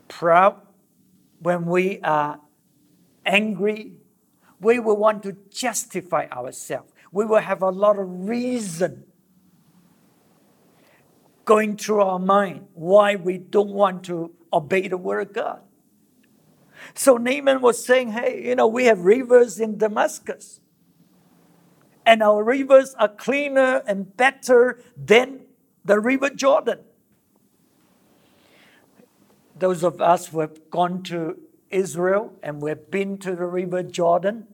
proud, 0.09 0.61
when 1.39 1.65
we 1.65 2.01
are 2.01 2.41
angry, 3.25 3.93
we 4.61 4.81
will 4.81 4.97
want 4.97 5.23
to 5.23 5.37
justify 5.49 6.27
ourselves. 6.33 6.93
We 7.13 7.25
will 7.25 7.39
have 7.39 7.63
a 7.63 7.71
lot 7.71 8.01
of 8.01 8.29
reason 8.29 9.05
going 11.45 11.77
through 11.77 12.01
our 12.01 12.19
mind 12.19 12.67
why 12.75 13.15
we 13.15 13.39
don't 13.39 13.71
want 13.71 14.03
to 14.07 14.33
obey 14.53 14.89
the 14.89 14.97
word 14.97 15.29
of 15.29 15.33
God. 15.35 15.61
So 16.95 17.17
Naaman 17.17 17.61
was 17.61 17.85
saying, 17.85 18.11
hey, 18.11 18.43
you 18.45 18.57
know, 18.57 18.67
we 18.67 18.87
have 18.87 19.05
rivers 19.05 19.61
in 19.61 19.79
Damascus. 19.79 20.59
And 22.05 22.25
our 22.25 22.43
rivers 22.43 22.97
are 22.99 23.09
cleaner 23.09 23.85
and 23.87 24.17
better 24.17 24.81
than 24.97 25.44
the 25.85 26.01
river 26.01 26.31
Jordan. 26.31 26.81
Those 29.57 29.85
of 29.85 30.01
us 30.01 30.29
who 30.29 30.41
have 30.41 30.71
gone 30.71 31.03
to 31.05 31.39
Israel 31.71 32.33
and 32.43 32.61
we've 32.61 32.91
been 32.91 33.19
to 33.19 33.37
the 33.37 33.47
river 33.47 33.83
Jordan, 33.83 34.47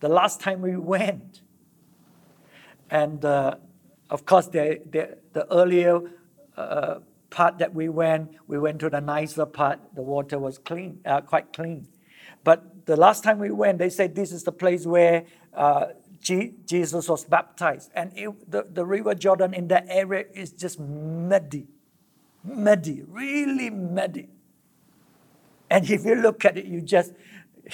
the 0.00 0.08
last 0.08 0.40
time 0.40 0.62
we 0.62 0.76
went, 0.76 1.42
and 2.90 3.24
uh, 3.24 3.56
of 4.10 4.24
course, 4.24 4.46
the, 4.46 4.80
the, 4.88 5.18
the 5.32 5.52
earlier 5.52 6.00
uh, 6.56 7.00
part 7.30 7.58
that 7.58 7.74
we 7.74 7.88
went, 7.88 8.30
we 8.46 8.58
went 8.58 8.78
to 8.80 8.90
the 8.90 9.00
nicer 9.00 9.46
part. 9.46 9.80
The 9.94 10.02
water 10.02 10.38
was 10.38 10.58
clean, 10.58 11.00
uh, 11.04 11.20
quite 11.22 11.52
clean. 11.52 11.88
But 12.44 12.86
the 12.86 12.96
last 12.96 13.24
time 13.24 13.38
we 13.38 13.50
went, 13.50 13.78
they 13.78 13.90
said 13.90 14.14
this 14.14 14.30
is 14.30 14.44
the 14.44 14.52
place 14.52 14.86
where 14.86 15.24
uh, 15.52 15.86
Jesus 16.20 17.08
was 17.08 17.24
baptized. 17.24 17.90
And 17.94 18.12
it, 18.14 18.50
the, 18.50 18.66
the 18.70 18.84
river 18.84 19.14
Jordan 19.14 19.54
in 19.54 19.68
that 19.68 19.86
area 19.88 20.24
is 20.34 20.52
just 20.52 20.80
muddy, 20.80 21.66
muddy, 22.44 23.02
really 23.06 23.70
muddy. 23.70 24.28
And 25.70 25.88
if 25.88 26.04
you 26.04 26.14
look 26.14 26.44
at 26.44 26.56
it, 26.56 26.66
you 26.66 26.80
just 26.80 27.12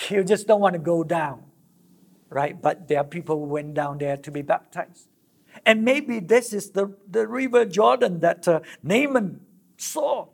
you 0.09 0.25
just 0.25 0.47
don't 0.47 0.61
want 0.61 0.73
to 0.73 0.79
go 0.79 1.05
down, 1.05 1.43
right? 2.31 2.61
But 2.61 2.89
there 2.89 2.99
are 2.99 3.05
people 3.05 3.39
who 3.39 3.45
went 3.45 3.75
down 3.75 3.99
there 3.99 4.17
to 4.17 4.31
be 4.31 4.43
baptized. 4.43 5.09
And 5.67 5.85
maybe 5.85 6.19
this 6.19 6.53
is 6.53 6.71
the, 6.71 6.97
the 7.09 7.27
river 7.27 7.67
Jordan 7.67 8.21
that 8.21 8.49
uh, 8.49 8.61
Naaman 8.83 9.41
saw. 9.77 10.29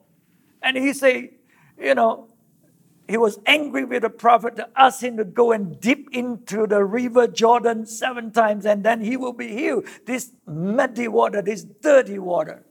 And 0.62 0.76
he 0.76 0.92
said, 0.92 1.30
you 1.76 1.94
know, 1.94 2.27
he 3.08 3.16
was 3.16 3.38
angry 3.46 3.84
with 3.84 4.02
the 4.02 4.10
prophet 4.10 4.56
to 4.56 4.68
ask 4.76 5.02
him 5.02 5.16
to 5.16 5.24
go 5.24 5.52
and 5.52 5.80
dip 5.80 6.08
into 6.12 6.66
the 6.66 6.84
river 6.84 7.26
Jordan 7.26 7.86
seven 7.86 8.30
times 8.30 8.66
and 8.66 8.84
then 8.84 9.00
he 9.00 9.16
will 9.16 9.32
be 9.32 9.48
healed. 9.48 9.86
This 10.06 10.32
muddy 10.46 11.08
water, 11.08 11.40
this 11.40 11.64
dirty 11.64 12.18
water. 12.18 12.64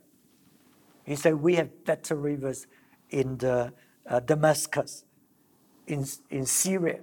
He 1.04 1.16
said, 1.16 1.36
We 1.36 1.56
have 1.56 1.86
better 1.86 2.16
rivers 2.16 2.68
in 3.10 3.38
the, 3.38 3.74
uh, 4.06 4.20
Damascus, 4.20 5.06
in, 5.88 6.06
in 6.30 6.46
Syria. 6.46 7.00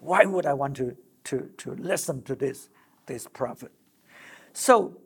Why 0.00 0.24
would 0.24 0.46
I 0.46 0.54
want 0.54 0.76
to, 0.76 0.96
to, 1.24 1.50
to 1.58 1.74
listen 1.74 2.22
to 2.22 2.34
this, 2.34 2.68
this 3.06 3.26
prophet? 3.26 3.72
So 4.52 4.96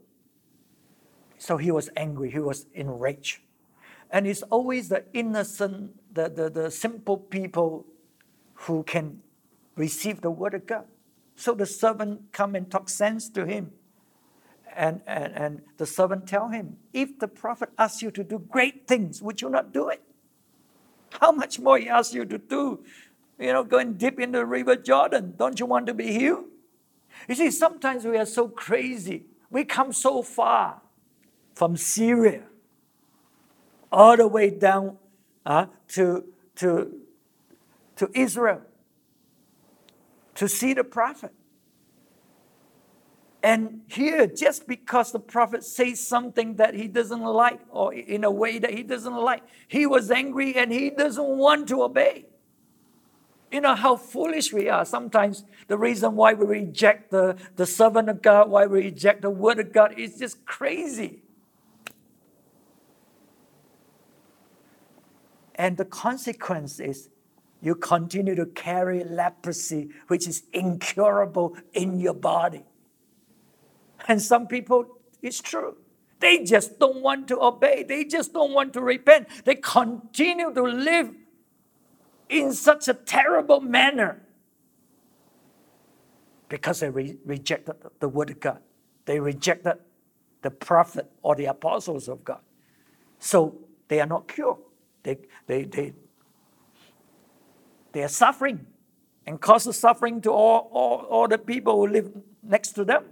so 1.40 1.56
he 1.56 1.70
was 1.70 1.88
angry, 1.96 2.30
he 2.30 2.38
was 2.38 2.66
enraged. 2.74 3.40
And 4.10 4.26
it's 4.26 4.42
always 4.42 4.88
the 4.88 5.04
innocent, 5.12 5.92
the, 6.12 6.28
the, 6.28 6.50
the 6.50 6.70
simple 6.70 7.16
people 7.16 7.86
who 8.54 8.82
can 8.82 9.22
receive 9.76 10.20
the 10.20 10.30
word 10.30 10.54
of 10.54 10.66
God. 10.66 10.84
So 11.36 11.54
the 11.54 11.66
servant 11.66 12.32
come 12.32 12.54
and 12.54 12.70
talk 12.70 12.88
sense 12.88 13.28
to 13.30 13.46
him. 13.46 13.72
And, 14.76 15.00
and, 15.06 15.32
and 15.34 15.62
the 15.78 15.86
servant 15.86 16.26
tell 16.26 16.48
him, 16.48 16.76
if 16.92 17.18
the 17.18 17.28
prophet 17.28 17.70
asks 17.78 18.02
you 18.02 18.10
to 18.12 18.22
do 18.24 18.38
great 18.38 18.86
things, 18.86 19.22
would 19.22 19.40
you 19.40 19.48
not 19.48 19.72
do 19.72 19.88
it? 19.88 20.02
How 21.20 21.32
much 21.32 21.58
more 21.58 21.78
he 21.78 21.88
asks 21.88 22.14
you 22.14 22.24
to 22.24 22.38
do? 22.38 22.84
You 23.38 23.52
know, 23.52 23.64
go 23.64 23.78
and 23.78 23.96
dip 23.96 24.20
in 24.20 24.32
the 24.32 24.44
river 24.44 24.76
Jordan. 24.76 25.34
Don't 25.36 25.58
you 25.58 25.66
want 25.66 25.86
to 25.86 25.94
be 25.94 26.12
healed? 26.12 26.44
You 27.28 27.34
see, 27.34 27.50
sometimes 27.50 28.04
we 28.04 28.16
are 28.16 28.26
so 28.26 28.48
crazy. 28.48 29.24
We 29.50 29.64
come 29.64 29.92
so 29.92 30.22
far 30.22 30.82
from 31.54 31.76
Syria 31.76 32.44
all 33.90 34.16
the 34.16 34.28
way 34.28 34.50
down 34.50 34.96
uh, 35.44 35.66
to, 35.88 36.24
to, 36.56 36.92
to 37.96 38.10
Israel 38.14 38.62
to 40.40 40.48
see 40.48 40.72
the 40.72 40.84
prophet. 40.84 41.32
And 43.42 43.82
here, 43.88 44.26
just 44.26 44.66
because 44.66 45.12
the 45.12 45.18
prophet 45.18 45.64
says 45.64 46.06
something 46.06 46.56
that 46.56 46.74
he 46.74 46.88
doesn't 46.88 47.22
like 47.22 47.60
or 47.70 47.92
in 47.92 48.24
a 48.24 48.30
way 48.30 48.58
that 48.58 48.72
he 48.72 48.82
doesn't 48.82 49.14
like, 49.14 49.42
he 49.68 49.86
was 49.86 50.10
angry 50.10 50.54
and 50.56 50.72
he 50.72 50.88
doesn't 50.88 51.26
want 51.26 51.68
to 51.68 51.82
obey. 51.82 52.24
You 53.50 53.60
know 53.60 53.74
how 53.74 53.96
foolish 53.96 54.52
we 54.52 54.70
are. 54.70 54.86
Sometimes 54.86 55.44
the 55.68 55.76
reason 55.76 56.16
why 56.16 56.34
we 56.34 56.46
reject 56.46 57.10
the, 57.10 57.36
the 57.56 57.66
servant 57.66 58.08
of 58.08 58.22
God, 58.22 58.48
why 58.48 58.66
we 58.66 58.84
reject 58.84 59.22
the 59.22 59.30
word 59.30 59.58
of 59.58 59.72
God 59.72 59.98
is 59.98 60.18
just 60.18 60.44
crazy. 60.46 61.22
And 65.60 65.76
the 65.76 65.84
consequence 65.84 66.80
is 66.80 67.10
you 67.60 67.74
continue 67.74 68.34
to 68.34 68.46
carry 68.46 69.04
leprosy, 69.04 69.90
which 70.08 70.26
is 70.26 70.44
incurable 70.54 71.54
in 71.74 72.00
your 72.00 72.14
body. 72.14 72.64
And 74.08 74.22
some 74.22 74.46
people, 74.46 74.86
it's 75.20 75.42
true. 75.42 75.76
They 76.18 76.44
just 76.44 76.78
don't 76.78 77.02
want 77.02 77.28
to 77.28 77.42
obey. 77.42 77.82
They 77.82 78.04
just 78.04 78.32
don't 78.32 78.54
want 78.54 78.72
to 78.72 78.80
repent. 78.80 79.28
They 79.44 79.56
continue 79.56 80.50
to 80.50 80.62
live 80.62 81.14
in 82.30 82.54
such 82.54 82.88
a 82.88 82.94
terrible 82.94 83.60
manner 83.60 84.22
because 86.48 86.80
they 86.80 86.88
re- 86.88 87.18
rejected 87.26 87.76
the 87.98 88.08
word 88.08 88.30
of 88.30 88.40
God. 88.40 88.60
They 89.04 89.20
rejected 89.20 89.76
the 90.40 90.50
prophet 90.50 91.12
or 91.20 91.34
the 91.34 91.44
apostles 91.44 92.08
of 92.08 92.24
God. 92.24 92.40
So 93.18 93.58
they 93.88 94.00
are 94.00 94.06
not 94.06 94.26
cured. 94.26 94.56
They, 95.02 95.18
they, 95.46 95.64
they, 95.64 95.92
they 97.92 98.02
are 98.02 98.08
suffering 98.08 98.66
and 99.26 99.40
causes 99.40 99.78
suffering 99.78 100.20
to 100.22 100.30
all, 100.30 100.68
all, 100.72 101.06
all 101.08 101.28
the 101.28 101.38
people 101.38 101.76
who 101.76 101.86
live 101.92 102.10
next 102.42 102.72
to 102.72 102.84
them 102.84 103.04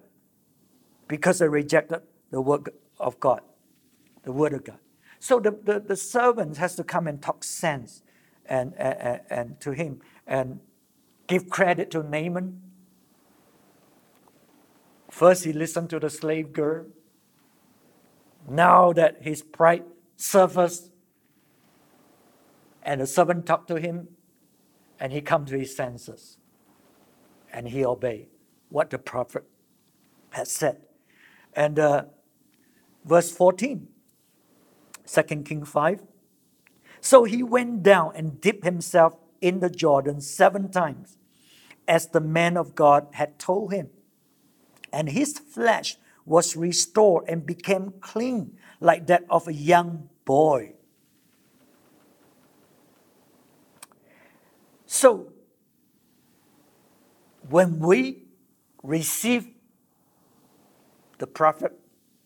because 1.07 1.38
they 1.38 1.49
rejected 1.49 2.02
the 2.30 2.40
word 2.40 2.68
of 2.99 3.18
God, 3.21 3.40
the 4.23 4.33
word 4.33 4.52
of 4.52 4.64
God. 4.64 4.78
So 5.21 5.40
the, 5.40 5.50
the, 5.50 5.80
the 5.80 5.97
servant 5.97 6.59
has 6.59 6.75
to 6.76 6.85
come 6.85 7.07
and 7.07 7.21
talk 7.21 7.42
sense 7.42 8.02
and, 8.47 8.75
and, 8.76 9.21
and 9.30 9.61
to 9.61 9.73
him 9.73 10.00
and 10.26 10.61
give 11.26 11.49
credit 11.49 11.90
to 11.92 12.02
Naaman. 12.02 12.61
First, 15.11 15.45
he 15.45 15.52
listened 15.52 15.90
to 15.90 15.99
the 15.99 16.11
slave 16.11 16.52
girl. 16.52 16.87
Now 18.49 18.92
that 18.92 19.23
his 19.23 19.42
pride 19.42 19.85
surfaced, 20.16 20.90
and 22.88 23.02
the 23.02 23.07
servant 23.07 23.45
talked 23.45 23.68
to 23.68 23.75
him, 23.75 24.09
and 24.99 25.12
he 25.12 25.21
come 25.21 25.45
to 25.45 25.59
his 25.59 25.76
senses, 25.76 26.38
and 27.52 27.68
he 27.68 27.85
obeyed 27.85 28.28
what 28.71 28.88
the 28.88 28.99
prophet 28.99 29.45
had 30.30 30.49
said. 30.49 30.80
And 31.52 31.78
uh, 31.78 32.04
verse 33.04 33.30
14, 33.30 33.88
2 35.07 35.23
King 35.23 35.64
5. 35.66 36.00
So 37.02 37.25
he 37.25 37.42
went 37.42 37.83
down 37.83 38.12
and 38.16 38.40
dipped 38.40 38.64
himself 38.64 39.16
in 39.42 39.61
the 39.61 39.68
Jordan 39.68 40.23
seven 40.23 40.71
times, 40.71 41.18
as 41.87 42.07
the 42.07 42.23
man 42.23 42.57
of 42.57 42.75
God 42.75 43.09
had 43.12 43.38
told 43.38 43.71
him. 43.71 43.90
And 44.90 45.11
his 45.11 45.38
flesh 45.38 45.99
was 46.25 46.57
restored 46.57 47.25
and 47.28 47.45
became 47.45 47.92
clean, 48.00 48.57
like 48.80 49.09
that 49.09 49.25
of 49.28 49.47
a 49.47 49.52
young 49.52 50.09
boy. 50.25 50.77
So, 54.91 55.35
when 57.51 57.79
we 57.79 58.23
receive 58.83 59.49
the 61.19 61.27
prophet, 61.27 61.79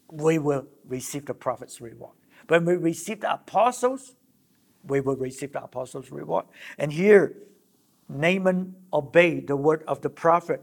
we 0.09 0.39
will 0.39 0.69
receive 0.87 1.27
the 1.27 1.35
prophet's 1.35 1.81
reward. 1.81 2.13
When 2.47 2.65
we 2.65 2.77
receive 2.77 3.23
the 3.23 3.35
apostles, 3.35 4.15
we 4.87 5.01
will 5.01 5.17
receive 5.17 5.53
the 5.53 5.65
apostles' 5.65 6.13
reward. 6.13 6.47
And 6.79 6.93
here, 6.93 7.35
Naaman 8.09 8.77
obeyed 8.93 9.49
the 9.49 9.57
word 9.57 9.83
of 9.89 10.01
the 10.03 10.11
prophet, 10.11 10.63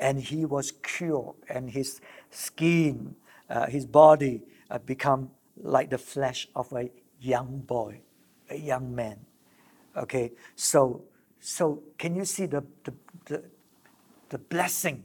and 0.00 0.18
he 0.20 0.44
was 0.44 0.72
cured, 0.82 1.36
and 1.48 1.70
his 1.70 2.00
skin, 2.30 3.14
uh, 3.48 3.66
his 3.66 3.86
body, 3.86 4.42
uh, 4.68 4.78
become 4.78 5.30
like 5.62 5.90
the 5.90 5.98
flesh 5.98 6.48
of 6.56 6.72
a 6.72 6.90
young 7.20 7.60
boy, 7.60 8.00
a 8.50 8.56
young 8.56 8.92
man. 8.92 9.26
Okay, 9.96 10.32
so 10.56 11.04
so 11.40 11.82
can 11.98 12.14
you 12.16 12.24
see 12.24 12.46
the 12.46 12.64
the, 12.84 12.94
the, 13.26 13.44
the 14.30 14.38
blessing 14.38 15.04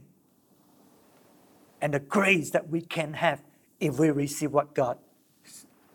and 1.80 1.94
the 1.94 2.00
grace 2.00 2.50
that 2.50 2.68
we 2.68 2.80
can 2.80 3.14
have 3.14 3.42
if 3.78 3.98
we 3.98 4.10
receive 4.10 4.52
what 4.52 4.74
God 4.74 4.98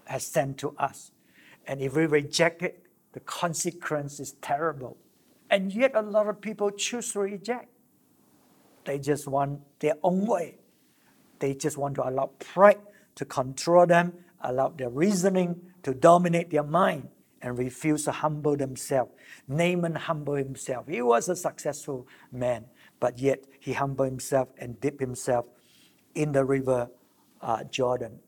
has 0.06 0.26
sent 0.26 0.58
to 0.60 0.76
us. 0.78 1.12
And 1.68 1.82
if 1.82 1.96
we 1.96 2.06
reject 2.06 2.62
it, 2.62 2.86
the 3.14 3.20
consequence 3.22 4.20
is 4.20 4.34
terrible. 4.42 4.98
And 5.50 5.72
yet, 5.74 5.92
a 5.96 6.02
lot 6.02 6.28
of 6.28 6.42
people 6.42 6.72
choose 6.72 7.14
to 7.14 7.20
reject. 7.20 7.70
They 8.84 9.00
just 9.00 9.28
want 9.28 9.62
their 9.80 9.96
own 10.04 10.26
way. 10.26 10.58
They 11.40 11.54
just 11.54 11.78
want 11.78 11.96
to 11.96 12.08
allow 12.08 12.32
pride 12.40 12.80
to 13.16 13.26
control 13.26 13.86
them, 13.86 14.14
allow 14.42 14.70
their 14.70 14.90
reasoning 14.90 15.62
to 15.84 15.94
dominate 15.94 16.50
their 16.50 16.64
mind, 16.64 17.10
and 17.46 17.60
refuse 17.60 18.06
to 18.06 18.12
humble 18.12 18.58
themselves. 18.58 19.12
Naaman 19.48 19.94
humbled 19.94 20.40
himself. 20.40 20.88
He 20.88 21.02
was 21.02 21.30
a 21.30 21.36
successful 21.36 22.08
man, 22.32 22.66
but 23.00 23.20
yet 23.20 23.46
he 23.60 23.74
humbled 23.74 24.10
himself 24.10 24.50
and 24.58 24.82
dipped 24.82 25.00
himself 25.00 25.46
in 26.16 26.32
the 26.32 26.44
river 26.44 26.90
uh, 27.42 27.64
Jordan. 27.66 28.20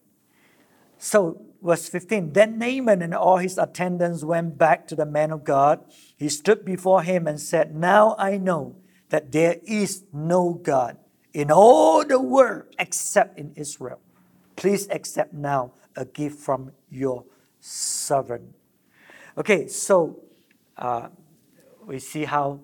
So, 0.99 1.41
verse 1.63 1.89
15 1.89 2.34
Then 2.34 2.60
Naaman 2.60 3.01
and 3.01 3.15
all 3.15 3.38
his 3.38 3.58
attendants 3.58 4.23
went 4.23 4.56
back 4.60 4.88
to 4.89 4.95
the 4.95 5.06
man 5.06 5.32
of 5.32 5.43
God. 5.43 5.84
He 6.15 6.30
stood 6.30 6.63
before 6.63 7.01
him 7.01 7.25
and 7.25 7.41
said, 7.41 7.75
Now 7.75 8.15
I 8.19 8.38
know 8.38 8.75
that 9.10 9.32
there 9.32 9.58
is 9.63 10.03
no 10.13 10.53
God 10.53 10.97
in 11.34 11.51
all 11.51 12.06
the 12.06 12.21
world 12.21 12.65
except 12.77 13.39
in 13.39 13.53
Israel. 13.56 13.99
Please 14.56 14.88
accept 14.89 15.34
now 15.34 15.73
a 15.95 16.06
gift 16.06 16.39
from 16.39 16.71
your 16.91 17.25
servant. 17.60 18.53
Okay, 19.38 19.67
so 19.67 20.19
uh, 20.78 21.10
we 21.86 22.00
see 22.00 22.26
how 22.26 22.60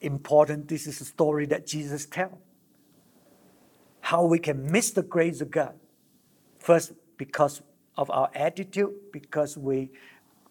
important 0.00 0.68
this 0.68 0.86
is 0.86 1.00
a 1.00 1.04
story 1.04 1.46
that 1.46 1.66
Jesus 1.66 2.06
tells 2.06 2.38
how 4.00 4.24
we 4.24 4.38
can 4.38 4.70
miss 4.70 4.90
the 4.90 5.02
grace 5.02 5.40
of 5.40 5.50
God. 5.50 5.74
First, 6.58 6.92
because 7.16 7.62
of 7.96 8.10
our 8.10 8.30
attitude, 8.34 8.92
because 9.12 9.56
we 9.56 9.90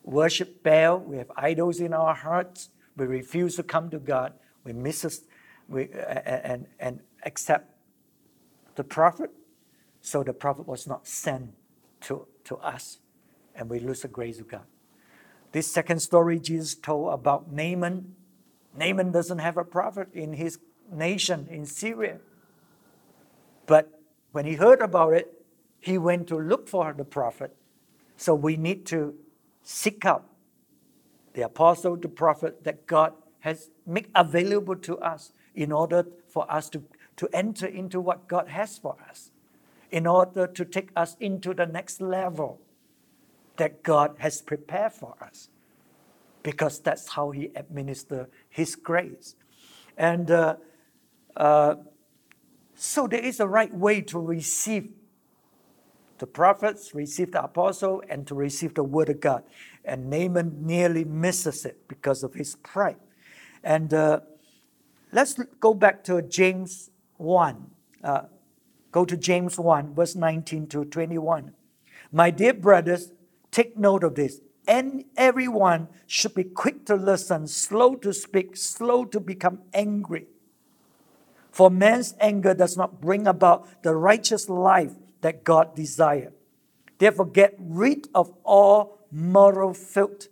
worship 0.03 0.63
Baal, 0.63 0.99
we 0.99 1.17
have 1.17 1.29
idols 1.35 1.79
in 1.79 1.93
our 1.93 2.15
hearts, 2.15 2.69
we 2.95 3.05
refuse 3.05 3.57
to 3.57 3.63
come 3.63 3.89
to 3.89 3.99
God, 3.99 4.33
we 4.63 4.73
miss 4.73 5.03
us, 5.03 5.21
we, 5.67 5.89
and, 5.91 6.65
and 6.79 7.01
accept 7.25 7.75
the 8.75 8.83
prophet. 8.83 9.31
So 10.01 10.23
the 10.23 10.33
prophet 10.33 10.65
was 10.65 10.87
not 10.87 11.05
sent 11.05 11.53
to, 12.01 12.25
to 12.45 12.55
us, 12.57 12.99
and 13.53 13.69
we 13.69 13.79
lose 13.79 14.01
the 14.01 14.07
grace 14.07 14.39
of 14.39 14.47
God. 14.47 14.70
This 15.51 15.71
second 15.71 15.99
story 15.99 16.39
Jesus 16.39 16.75
told 16.75 17.13
about 17.13 17.51
Naaman. 17.51 18.15
Naaman 18.77 19.11
doesn't 19.11 19.39
have 19.39 19.57
a 19.57 19.65
prophet 19.65 20.07
in 20.13 20.33
his 20.33 20.59
nation 20.91 21.47
in 21.49 21.65
Syria. 21.65 22.19
But 23.65 23.99
when 24.31 24.45
he 24.45 24.55
heard 24.55 24.81
about 24.81 25.13
it, 25.13 25.43
he 25.79 25.97
went 25.97 26.27
to 26.27 26.37
look 26.37 26.69
for 26.69 26.93
the 26.93 27.03
prophet. 27.03 27.55
So 28.15 28.33
we 28.33 28.55
need 28.55 28.85
to 28.87 29.15
seek 29.63 30.05
out 30.05 30.25
the 31.33 31.41
apostle, 31.41 31.95
the 31.95 32.07
prophet 32.07 32.63
that 32.63 32.85
God 32.87 33.13
has 33.39 33.69
made 33.85 34.07
available 34.15 34.75
to 34.75 34.97
us 34.99 35.31
in 35.55 35.71
order 35.71 36.05
for 36.27 36.49
us 36.51 36.69
to, 36.69 36.83
to 37.17 37.27
enter 37.33 37.65
into 37.65 37.99
what 37.99 38.27
God 38.27 38.47
has 38.49 38.77
for 38.77 38.95
us, 39.09 39.31
in 39.89 40.07
order 40.07 40.47
to 40.47 40.63
take 40.63 40.89
us 40.95 41.17
into 41.19 41.53
the 41.53 41.65
next 41.65 41.99
level 41.99 42.61
that 43.57 43.83
God 43.83 44.15
has 44.19 44.41
prepared 44.41 44.93
for 44.93 45.15
us, 45.21 45.49
because 46.43 46.79
that's 46.79 47.09
how 47.09 47.31
He 47.31 47.51
administers 47.55 48.27
His 48.49 48.75
grace. 48.75 49.35
And 49.97 50.31
uh, 50.31 50.55
uh, 51.35 51.75
so 52.75 53.07
there 53.07 53.23
is 53.23 53.39
a 53.39 53.47
right 53.47 53.73
way 53.73 54.01
to 54.01 54.19
receive 54.19 54.89
the 56.17 56.27
prophets, 56.27 56.93
receive 56.93 57.31
the 57.31 57.43
apostle, 57.43 58.03
and 58.07 58.27
to 58.27 58.35
receive 58.35 58.75
the 58.75 58.83
word 58.83 59.09
of 59.09 59.19
God. 59.19 59.43
And 59.83 60.09
Naaman 60.09 60.65
nearly 60.65 61.03
misses 61.03 61.65
it 61.65 61.87
because 61.87 62.23
of 62.23 62.35
his 62.35 62.55
pride. 62.57 62.97
And 63.63 63.93
uh, 63.93 64.19
let's 65.11 65.33
go 65.59 65.73
back 65.73 66.03
to 66.05 66.21
James 66.21 66.91
1. 67.17 67.65
Uh, 68.03 68.21
go 68.91 69.03
to 69.05 69.17
James 69.17 69.57
1, 69.57 69.95
verse 69.95 70.15
19 70.15 70.67
to 70.67 70.85
21. 70.85 71.53
My 72.11 72.29
dear 72.29 72.53
brothers, 72.53 73.11
take 73.51 73.77
note 73.77 74.03
of 74.03 74.15
this. 74.15 74.41
And 74.67 75.05
everyone 75.17 75.89
should 76.07 76.33
be 76.33 76.43
quick 76.43 76.85
to 76.85 76.95
listen, 76.95 77.47
slow 77.47 77.95
to 77.95 78.13
speak, 78.13 78.55
slow 78.55 79.05
to 79.05 79.19
become 79.19 79.59
angry. 79.73 80.27
For 81.51 81.69
man's 81.69 82.15
anger 82.19 82.53
does 82.53 82.77
not 82.77 83.01
bring 83.01 83.27
about 83.27 83.83
the 83.83 83.95
righteous 83.95 84.47
life 84.47 84.93
that 85.21 85.43
God 85.43 85.75
desires. 85.75 86.31
Therefore, 86.97 87.25
get 87.25 87.55
rid 87.59 88.07
of 88.13 88.31
all 88.43 88.99
moral 89.11 89.73
filth 89.73 90.27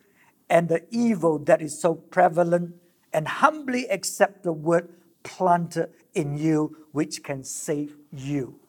and 0.50 0.70
the 0.70 0.86
evil 0.90 1.38
that 1.40 1.62
is 1.62 1.80
so 1.80 1.94
prevalent, 1.94 2.76
and 3.14 3.28
humbly 3.28 3.88
accept 3.90 4.44
the 4.44 4.54
word 4.54 4.90
planted 5.24 5.90
in 6.14 6.38
you, 6.38 6.76
which 6.92 7.24
can 7.24 7.44
save 7.44 7.96
you. 8.12 8.60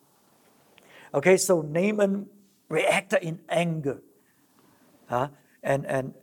Okay, 1.14 1.36
so 1.36 1.62
Naaman 1.62 2.28
reacted 2.68 3.22
in 3.22 3.40
anger. 3.48 4.02
Uh, 5.10 5.28
and, 5.62 5.84
and, 5.86 6.14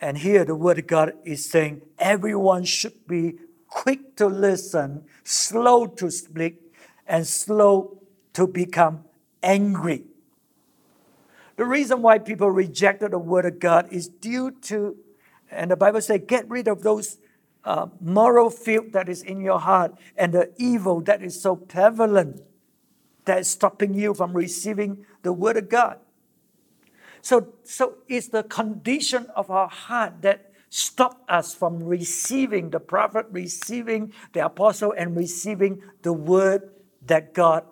and 0.00 0.18
here 0.18 0.44
the 0.44 0.54
word 0.54 0.78
of 0.78 0.86
God 0.86 1.12
is 1.24 1.48
saying 1.48 1.82
everyone 1.98 2.64
should 2.64 3.06
be 3.06 3.36
quick 3.68 4.16
to 4.16 4.26
listen, 4.26 5.04
slow 5.24 5.86
to 5.86 6.10
speak, 6.10 6.60
and 7.06 7.26
slow 7.26 7.98
to 8.32 8.46
become 8.46 9.04
angry. 9.42 10.04
The 11.56 11.64
reason 11.64 12.02
why 12.02 12.18
people 12.18 12.50
rejected 12.50 13.12
the 13.12 13.18
word 13.18 13.46
of 13.46 13.58
God 13.58 13.88
is 13.90 14.08
due 14.08 14.50
to, 14.62 14.96
and 15.50 15.70
the 15.70 15.76
Bible 15.76 16.02
says, 16.02 16.20
get 16.26 16.48
rid 16.50 16.68
of 16.68 16.82
those 16.82 17.18
uh, 17.64 17.86
moral 18.00 18.50
filth 18.50 18.92
that 18.92 19.08
is 19.08 19.22
in 19.22 19.40
your 19.40 19.58
heart 19.58 19.94
and 20.16 20.32
the 20.32 20.52
evil 20.56 21.00
that 21.02 21.22
is 21.22 21.40
so 21.40 21.56
prevalent 21.56 22.42
that 23.24 23.40
is 23.40 23.48
stopping 23.48 23.94
you 23.94 24.14
from 24.14 24.32
receiving 24.32 25.04
the 25.22 25.32
word 25.32 25.56
of 25.56 25.68
God. 25.68 25.98
So, 27.22 27.54
so 27.64 27.94
it's 28.08 28.28
the 28.28 28.42
condition 28.42 29.26
of 29.34 29.50
our 29.50 29.68
heart 29.68 30.22
that 30.22 30.52
stop 30.68 31.24
us 31.28 31.54
from 31.54 31.82
receiving 31.82 32.70
the 32.70 32.80
prophet, 32.80 33.26
receiving 33.30 34.12
the 34.32 34.44
apostle, 34.44 34.92
and 34.96 35.16
receiving 35.16 35.82
the 36.02 36.12
word 36.12 36.70
that 37.06 37.34
God 37.34 37.64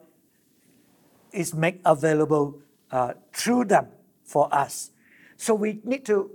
is 1.33 1.53
made 1.55 1.81
available 1.85 2.61
uh, 2.91 3.15
through 3.33 3.67
them 3.67 3.89
for 4.25 4.53
us. 4.55 4.91
So 5.37 5.55
we 5.55 5.81
need 5.85 6.07
to 6.07 6.31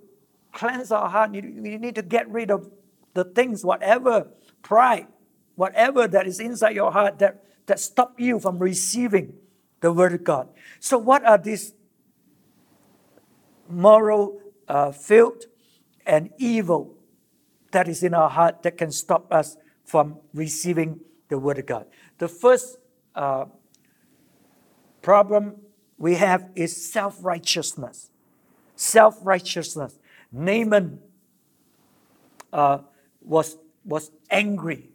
cleanse 0.52 0.91
our 0.91 1.10
heart. 1.10 1.32
We 1.32 1.41
need 1.41 1.95
to 1.95 2.02
get 2.02 2.30
rid 2.30 2.52
of 2.52 2.69
the 3.13 3.24
things, 3.24 3.63
whatever 3.63 4.28
pride, 4.62 5.08
whatever 5.56 6.08
that 6.08 6.28
is 6.28 6.39
inside 6.39 6.76
your 6.76 6.91
heart 6.91 7.19
that, 7.19 7.43
that 7.65 7.80
stop 7.80 8.19
you 8.19 8.39
from 8.39 8.60
receiving 8.60 9.34
the 9.82 9.91
word 9.91 10.13
of 10.13 10.24
God. 10.24 10.50
So 10.80 10.98
what 10.98 11.24
are 11.26 11.38
these 11.38 11.74
moral 13.69 14.41
uh, 14.67 14.91
filth 14.91 15.45
and 16.05 16.32
evil 16.38 16.95
that 17.71 17.88
is 17.88 18.03
in 18.03 18.13
our 18.13 18.29
heart 18.29 18.63
that 18.63 18.77
can 18.77 18.91
stop 18.91 19.32
us 19.32 19.58
from 19.86 20.17
receiving 20.34 20.99
the 21.29 21.38
Word 21.38 21.60
of 21.60 21.65
God. 21.65 21.86
The 22.17 22.27
first 22.27 22.77
uh, 23.15 23.45
problem 25.01 25.62
we 25.97 26.15
have 26.15 26.49
is 26.55 26.91
self 26.91 27.17
righteousness. 27.21 28.10
Self 28.75 29.17
righteousness. 29.21 29.99
Naaman 30.32 30.99
uh, 32.53 32.79
was, 33.21 33.58
was 33.84 34.12
angry 34.29 34.89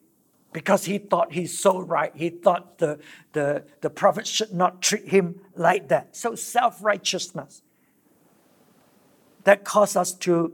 because 0.52 0.84
he 0.84 0.98
thought 0.98 1.32
he's 1.32 1.58
so 1.58 1.80
right. 1.80 2.12
He 2.14 2.30
thought 2.30 2.78
the, 2.78 3.00
the, 3.32 3.64
the 3.80 3.90
prophet 3.90 4.26
should 4.26 4.52
not 4.52 4.80
treat 4.80 5.08
him 5.08 5.40
like 5.56 5.88
that. 5.88 6.16
So, 6.16 6.34
self 6.34 6.82
righteousness 6.82 7.62
that 9.44 9.64
causes 9.64 9.96
us 9.96 10.12
to 10.12 10.52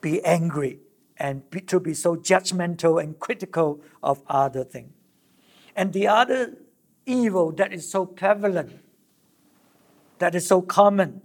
be 0.00 0.24
angry 0.24 0.80
and 1.16 1.48
be, 1.50 1.60
to 1.60 1.78
be 1.78 1.94
so 1.94 2.16
judgmental 2.16 3.02
and 3.02 3.18
critical 3.18 3.80
of 4.02 4.22
other 4.28 4.64
things. 4.64 4.92
And 5.76 5.92
the 5.92 6.08
other 6.08 6.56
evil 7.06 7.52
that 7.52 7.72
is 7.72 7.88
so 7.90 8.06
prevalent, 8.06 8.80
that 10.18 10.34
is 10.34 10.46
so 10.46 10.62
common, 10.62 11.20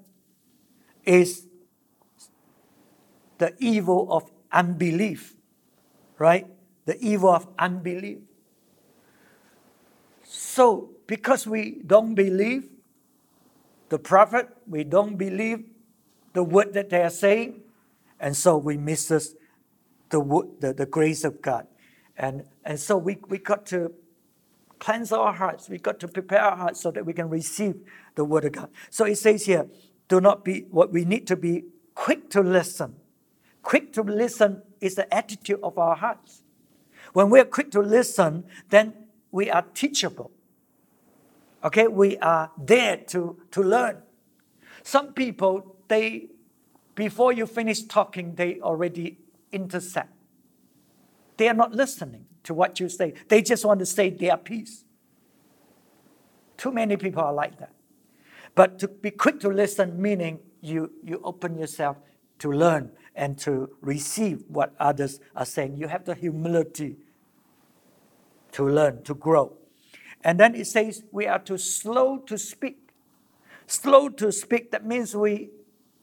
is 1.04 1.48
the 3.38 3.56
evil 3.60 4.08
of 4.12 4.32
unbelief, 4.52 5.36
right? 6.18 6.48
The 6.86 7.00
evil 7.00 7.30
of 7.30 7.48
unbelief. 7.58 8.20
So, 10.24 10.92
because 11.08 11.48
we 11.48 11.82
don't 11.86 12.16
believe 12.16 12.70
the 13.90 13.98
prophet, 13.98 14.50
we 14.68 14.84
don't 14.84 15.16
believe 15.16 15.69
the 16.40 16.44
word 16.44 16.72
that 16.72 16.90
they 16.90 17.04
are 17.04 17.10
saying, 17.10 17.60
and 18.18 18.34
so 18.34 18.58
we 18.58 18.78
misses 18.78 19.36
the, 20.10 20.22
the, 20.62 20.72
the 20.72 20.86
grace 20.86 21.26
of 21.26 21.42
God. 21.42 21.68
And, 22.16 22.46
and 22.64 22.80
so 22.80 22.96
we, 22.96 23.18
we 23.28 23.40
got 23.40 23.66
to 23.66 23.92
cleanse 24.80 25.12
our 25.12 25.34
hearts. 25.34 25.68
We 25.68 25.80
got 25.80 26.00
to 26.00 26.08
prepare 26.08 26.40
our 26.40 26.56
hearts 26.56 26.80
so 26.80 26.92
that 26.92 27.06
we 27.06 27.12
can 27.12 27.30
receive 27.30 27.76
the 28.16 28.24
word 28.24 28.46
of 28.46 28.54
God. 28.54 28.70
So 28.90 29.04
it 29.04 29.18
says 29.18 29.48
here, 29.48 29.68
do 30.08 30.22
not 30.22 30.46
be 30.46 30.62
what 30.72 30.94
we 30.94 31.04
need 31.04 31.28
to 31.28 31.36
be 31.36 31.66
quick 31.94 32.30
to 32.30 32.40
listen. 32.40 32.96
Quick 33.62 33.92
to 33.92 34.02
listen 34.02 34.62
is 34.80 34.96
the 34.96 35.14
attitude 35.14 35.60
of 35.62 35.78
our 35.78 35.98
hearts. 35.98 36.44
When 37.12 37.30
we're 37.30 37.44
quick 37.44 37.70
to 37.72 37.82
listen, 37.82 38.46
then 38.70 38.94
we 39.30 39.52
are 39.52 39.66
teachable. 39.74 40.32
Okay, 41.66 41.90
we 41.90 42.18
are 42.20 42.50
there 42.58 42.96
to, 43.08 43.42
to 43.52 43.62
learn. 43.62 44.04
Some 44.84 45.12
people, 45.12 45.76
they 45.90 46.30
before 47.00 47.32
you 47.32 47.46
finish 47.46 47.84
talking, 47.84 48.36
they 48.36 48.60
already 48.60 49.20
intercept. 49.54 50.12
They 51.38 51.48
are 51.48 51.54
not 51.54 51.74
listening 51.74 52.26
to 52.44 52.54
what 52.54 52.80
you 52.82 52.90
say. 52.90 53.14
They 53.30 53.42
just 53.42 53.64
want 53.64 53.80
to 53.80 53.86
say 53.86 54.10
their 54.10 54.36
piece. 54.36 54.84
Too 56.58 56.72
many 56.72 56.98
people 56.98 57.24
are 57.24 57.34
like 57.34 57.58
that. 57.60 57.72
But 58.54 58.80
to 58.80 58.90
be 58.90 59.12
quick 59.12 59.40
to 59.40 59.48
listen, 59.48 60.02
meaning 60.02 60.40
you, 60.60 60.92
you 61.02 61.22
open 61.24 61.58
yourself 61.58 61.96
to 62.40 62.52
learn 62.52 62.92
and 63.16 63.38
to 63.40 63.70
receive 63.80 64.44
what 64.50 64.74
others 64.78 65.22
are 65.38 65.46
saying. 65.46 65.78
You 65.78 65.88
have 65.88 66.04
the 66.04 66.16
humility 66.16 66.98
to 68.52 68.68
learn, 68.68 69.04
to 69.04 69.14
grow. 69.14 69.54
And 70.22 70.38
then 70.38 70.54
it 70.54 70.68
says 70.68 71.04
we 71.14 71.28
are 71.28 71.40
too 71.40 71.58
slow 71.58 72.18
to 72.18 72.38
speak. 72.38 72.90
Slow 73.68 74.10
to 74.10 74.34
speak, 74.34 74.72
that 74.72 74.86
means 74.86 75.16
we 75.16 75.52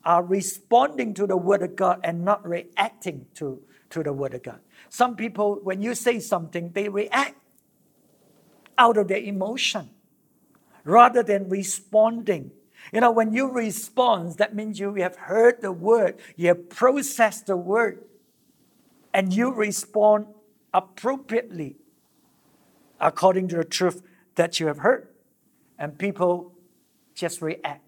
are 0.07 0.23
responding 0.23 1.13
to 1.15 1.27
the 1.27 1.37
Word 1.37 1.63
of 1.63 1.75
God 1.75 2.01
and 2.05 2.25
not 2.25 2.47
reacting 2.47 3.27
to, 3.35 3.61
to 3.91 4.05
the 4.05 4.13
Word 4.13 4.35
of 4.35 4.45
God. 4.45 4.61
Some 4.89 5.17
people, 5.17 5.59
when 5.65 5.83
you 5.83 5.97
say 5.97 6.21
something, 6.21 6.71
they 6.73 6.89
react 6.89 7.35
out 8.79 8.97
of 8.97 9.09
their 9.09 9.19
emotion 9.19 9.91
rather 10.85 11.25
than 11.25 11.49
responding. 11.49 12.53
You 12.93 13.01
know, 13.01 13.11
when 13.11 13.33
you 13.33 13.51
respond, 13.51 14.39
that 14.39 14.55
means 14.55 14.79
you 14.79 14.95
have 14.95 15.17
heard 15.17 15.61
the 15.61 15.73
Word, 15.73 16.21
you 16.37 16.47
have 16.47 16.71
processed 16.71 17.47
the 17.47 17.57
Word, 17.57 18.05
and 19.13 19.33
you 19.33 19.53
respond 19.53 20.27
appropriately 20.73 21.77
according 23.01 23.49
to 23.49 23.57
the 23.57 23.65
truth 23.65 24.03
that 24.37 24.61
you 24.61 24.69
have 24.69 24.79
heard. 24.79 25.09
And 25.79 25.99
people 25.99 26.55
just 27.15 27.43
react 27.43 27.83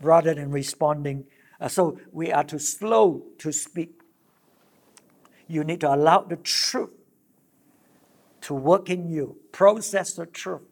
rather 0.00 0.34
than 0.34 0.50
responding 0.50 1.24
uh, 1.60 1.68
so 1.68 1.98
we 2.12 2.32
are 2.32 2.44
too 2.44 2.58
slow 2.58 3.24
to 3.38 3.52
speak. 3.52 4.00
You 5.48 5.64
need 5.64 5.80
to 5.80 5.92
allow 5.92 6.20
the 6.20 6.36
truth 6.36 6.90
to 8.42 8.54
work 8.54 8.90
in 8.90 9.08
you, 9.10 9.36
process 9.52 10.14
the 10.14 10.26
truth, 10.26 10.62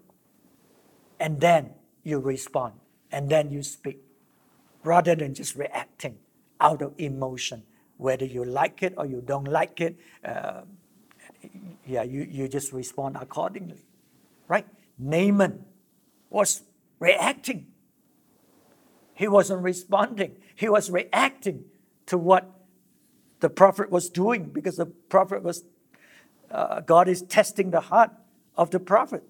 and 1.18 1.40
then 1.40 1.70
you 2.04 2.20
respond, 2.20 2.74
and 3.10 3.28
then 3.28 3.50
you 3.50 3.62
speak, 3.62 3.98
rather 4.84 5.14
than 5.14 5.34
just 5.34 5.56
reacting 5.56 6.18
out 6.60 6.82
of 6.82 6.94
emotion, 6.98 7.64
whether 7.96 8.24
you 8.24 8.44
like 8.44 8.82
it 8.82 8.94
or 8.96 9.06
you 9.06 9.22
don't 9.24 9.48
like 9.48 9.80
it. 9.80 9.98
Uh, 10.24 10.62
yeah, 11.86 12.02
you, 12.02 12.26
you 12.30 12.48
just 12.48 12.72
respond 12.72 13.16
accordingly, 13.20 13.84
right? 14.48 14.66
Naaman 14.98 15.64
was 16.30 16.62
reacting. 16.98 17.66
He 19.14 19.28
wasn't 19.28 19.62
responding. 19.62 20.36
He 20.56 20.68
was 20.68 20.90
reacting 20.90 21.66
to 22.06 22.18
what 22.18 22.50
the 23.40 23.50
prophet 23.50 23.90
was 23.90 24.08
doing 24.08 24.44
because 24.44 24.76
the 24.76 24.86
prophet 24.86 25.42
was, 25.42 25.64
uh, 26.50 26.80
God 26.80 27.08
is 27.08 27.22
testing 27.22 27.70
the 27.70 27.82
heart 27.82 28.10
of 28.56 28.70
the 28.70 28.80
prophet. 28.80 29.22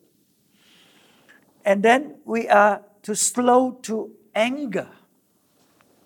And 1.64 1.82
then 1.82 2.14
we 2.24 2.48
are 2.48 2.82
to 3.02 3.16
slow 3.16 3.72
to 3.82 4.12
anger. 4.34 4.88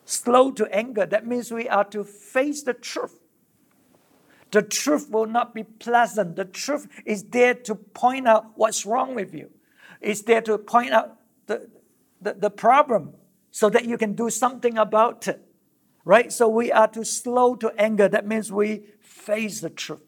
Slow 0.07 0.51
to 0.53 0.67
anger. 0.75 1.05
That 1.05 1.27
means 1.27 1.53
we 1.53 1.69
are 1.69 1.85
to 1.85 2.03
face 2.03 2.63
the 2.63 2.75
truth. 2.75 3.21
The 4.53 4.63
truth 4.63 5.11
will 5.11 5.27
not 5.27 5.55
be 5.55 5.65
pleasant. 5.65 6.37
The 6.37 6.47
truth 6.47 6.89
is 7.05 7.25
there 7.25 7.55
to 7.55 7.75
point 7.75 8.27
out 8.27 8.47
what's 8.55 8.87
wrong 8.87 9.15
with 9.15 9.35
you. 9.35 9.51
It's 10.01 10.23
there 10.23 10.41
to 10.43 10.57
point 10.57 10.93
out 10.93 11.17
the, 11.47 11.69
the, 12.23 12.33
the 12.33 12.51
problem 12.51 13.13
so 13.51 13.69
that 13.71 13.85
you 13.85 13.99
can 13.99 14.15
do 14.15 14.31
something 14.31 14.79
about 14.79 15.27
it. 15.29 15.43
Right? 16.05 16.33
So 16.33 16.49
we 16.49 16.73
are 16.73 16.89
too 16.89 17.05
slow 17.05 17.55
to 17.57 17.73
anger. 17.79 18.09
That 18.09 18.27
means 18.27 18.51
we 18.51 18.85
face 19.01 19.61
the 19.61 19.71
truth. 19.71 20.03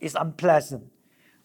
It's 0.00 0.14
unpleasant. 0.14 0.84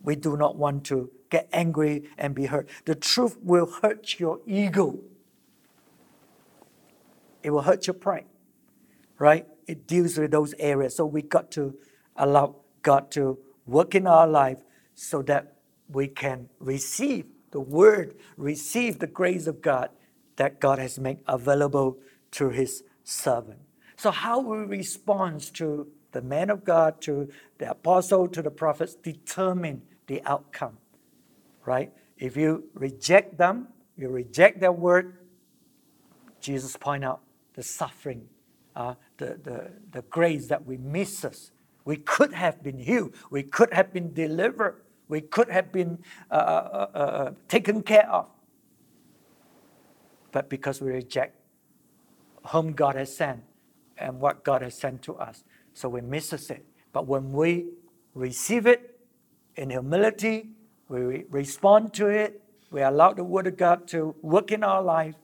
We 0.02 0.16
do 0.16 0.38
not 0.38 0.58
want 0.58 0.84
to 0.86 1.10
get 1.30 1.50
angry 1.52 2.10
and 2.18 2.36
be 2.36 2.46
hurt. 2.46 2.70
The 2.86 2.94
truth 2.94 3.38
will 3.42 3.66
hurt 3.82 4.20
your 4.20 4.40
ego. 4.46 5.00
It 7.42 7.50
will 7.50 7.64
hurt 7.64 7.88
your 7.88 7.96
pride. 7.96 8.26
Right? 9.18 9.48
It 9.68 9.88
deals 9.88 10.18
with 10.18 10.32
those 10.32 10.54
areas. 10.60 10.96
So 10.96 11.06
we 11.06 11.22
got 11.24 11.50
to 11.52 11.76
allow 12.16 12.58
God 12.84 13.10
to 13.12 13.40
work 13.66 13.96
in 13.96 14.06
our 14.06 14.28
life 14.28 14.60
so 14.94 15.22
that 15.24 15.56
we 15.88 16.08
can 16.08 16.50
receive 16.60 17.26
the 17.52 17.60
word, 17.60 18.16
receive 18.38 19.00
the 19.00 19.08
grace 19.08 19.48
of 19.48 19.62
God 19.62 19.90
that 20.36 20.60
God 20.60 20.80
has 20.80 21.00
made 21.00 21.20
available 21.28 21.98
through 22.32 22.52
his 22.52 22.84
servant. 23.04 23.60
So 23.96 24.12
how 24.12 24.40
we 24.40 24.58
respond 24.58 25.42
to 25.56 25.88
the 26.12 26.22
man 26.22 26.50
of 26.50 26.64
God, 26.64 27.02
to 27.02 27.30
the 27.58 27.72
apostle, 27.72 28.28
to 28.28 28.42
the 28.42 28.52
prophets, 28.52 28.96
determine 28.96 29.84
the 30.08 30.22
outcome. 30.26 30.78
Right? 31.66 31.92
If 32.18 32.38
you 32.38 32.66
reject 32.74 33.38
them, 33.38 33.68
you 33.98 34.10
reject 34.10 34.60
their 34.60 34.72
word, 34.72 35.18
Jesus 36.40 36.76
point 36.76 37.06
out 37.06 37.22
the 37.54 37.64
suffering, 37.64 38.28
uh, 38.76 38.96
the, 39.18 39.40
the, 39.42 39.72
the 39.92 40.02
grace 40.04 40.48
that 40.48 40.66
we 40.66 40.78
miss 40.78 41.24
us. 41.24 41.52
We 41.86 41.98
could 41.98 42.34
have 42.34 42.64
been 42.64 42.80
healed. 42.80 43.16
We 43.30 43.44
could 43.44 43.74
have 43.74 43.94
been 43.94 44.14
delivered. 44.14 44.82
We 45.08 45.22
could 45.22 45.50
have 45.50 45.72
been 45.72 46.00
uh, 46.32 46.34
uh, 46.34 46.88
uh, 46.94 46.98
uh 46.98 47.32
taken 47.48 47.84
care 47.84 48.10
of. 48.10 48.28
But 50.34 50.50
because 50.50 50.82
we 50.82 50.92
reject 50.92 51.38
whom 52.48 52.74
God 52.74 52.96
has 52.96 53.16
sent 53.16 53.44
and 53.98 54.20
what 54.20 54.44
God 54.44 54.62
has 54.64 54.76
sent 54.76 55.02
to 55.04 55.16
us, 55.16 55.46
so 55.74 55.88
we 55.88 56.02
miss 56.02 56.34
it. 56.34 56.66
But 56.92 57.08
when 57.08 57.32
we 57.32 57.68
receive 58.14 58.68
it 58.68 59.00
in 59.56 59.70
humility, 59.70 60.50
we 60.90 61.24
respond 61.30 61.94
to 61.94 62.08
it, 62.08 62.42
we 62.72 62.82
allow 62.82 63.14
the 63.14 63.24
Word 63.24 63.48
of 63.48 63.56
God 63.56 63.88
to 63.90 64.16
work 64.22 64.52
in 64.52 64.64
our 64.64 64.82
life, 64.82 65.16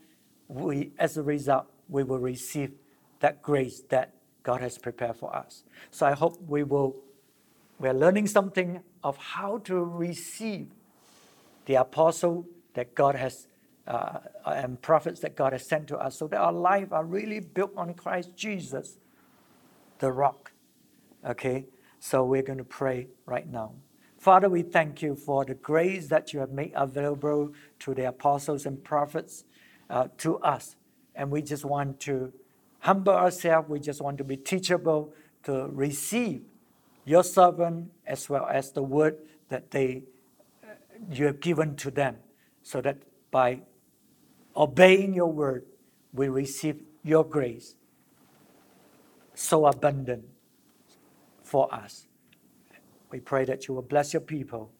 we, 0.47 0.91
as 0.97 1.17
a 1.17 1.23
result, 1.23 1.65
we 1.89 2.03
will 2.03 2.19
receive 2.19 2.71
that 3.19 3.41
grace 3.41 3.81
that 3.89 4.13
God 4.43 4.61
has 4.61 4.77
prepared 4.77 5.15
for 5.15 5.35
us. 5.35 5.63
So 5.91 6.05
I 6.05 6.13
hope 6.13 6.39
we 6.47 6.63
will, 6.63 6.95
we're 7.79 7.93
learning 7.93 8.27
something 8.27 8.81
of 9.03 9.17
how 9.17 9.57
to 9.65 9.83
receive 9.83 10.69
the 11.65 11.75
apostle 11.75 12.47
that 12.75 12.95
God 12.95 13.15
has 13.15 13.47
uh, 13.89 14.19
and 14.45 14.79
prophets 14.81 15.19
that 15.21 15.35
God 15.35 15.51
has 15.51 15.67
sent 15.67 15.87
to 15.87 15.97
us 15.97 16.17
so 16.17 16.27
that 16.27 16.37
our 16.37 16.53
life 16.53 16.93
are 16.93 17.03
really 17.03 17.39
built 17.39 17.71
on 17.75 17.95
Christ 17.95 18.35
Jesus, 18.35 18.99
the 19.97 20.11
rock. 20.11 20.51
Okay, 21.27 21.65
so 21.99 22.23
we're 22.23 22.43
going 22.43 22.59
to 22.59 22.63
pray 22.63 23.07
right 23.25 23.49
now. 23.49 23.73
Father, 24.19 24.47
we 24.47 24.61
thank 24.61 25.01
you 25.01 25.15
for 25.15 25.43
the 25.43 25.55
grace 25.55 26.07
that 26.07 26.33
you 26.33 26.39
have 26.39 26.51
made 26.51 26.71
available 26.75 27.53
to 27.79 27.93
the 27.93 28.07
apostles 28.07 28.65
and 28.65 28.83
prophets 28.83 29.45
uh, 29.89 30.07
to 30.17 30.37
us. 30.39 30.75
And 31.15 31.31
we 31.31 31.41
just 31.41 31.65
want 31.65 31.99
to 32.01 32.31
humble 32.79 33.13
ourselves. 33.13 33.69
We 33.69 33.79
just 33.79 34.01
want 34.01 34.17
to 34.19 34.23
be 34.23 34.37
teachable 34.37 35.13
to 35.43 35.67
receive 35.71 36.43
your 37.05 37.23
servant 37.23 37.91
as 38.05 38.29
well 38.29 38.45
as 38.45 38.71
the 38.71 38.83
word 38.83 39.17
that 39.47 39.71
they 39.71 40.03
uh, 40.63 40.67
you 41.11 41.25
have 41.25 41.39
given 41.39 41.75
to 41.77 41.89
them 41.89 42.17
so 42.61 42.81
that 42.81 42.97
by 43.31 43.61
obeying 44.59 45.13
your 45.15 45.31
word 45.31 45.65
we 46.13 46.29
receive 46.29 46.81
your 47.03 47.23
grace 47.23 47.75
so 49.35 49.65
abundant 49.67 50.25
for 51.43 51.73
us. 51.73 52.07
We 53.11 53.19
pray 53.21 53.45
that 53.45 53.67
you 53.67 53.73
will 53.73 53.83
bless 53.83 54.13
your 54.13 54.21
people. 54.21 54.71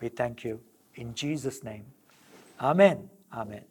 We 0.00 0.08
thank 0.08 0.44
you 0.44 0.60
in 0.94 1.14
jesus 1.14 1.64
name. 1.64 1.86
Amen. 2.60 3.10
Amen 3.32 3.69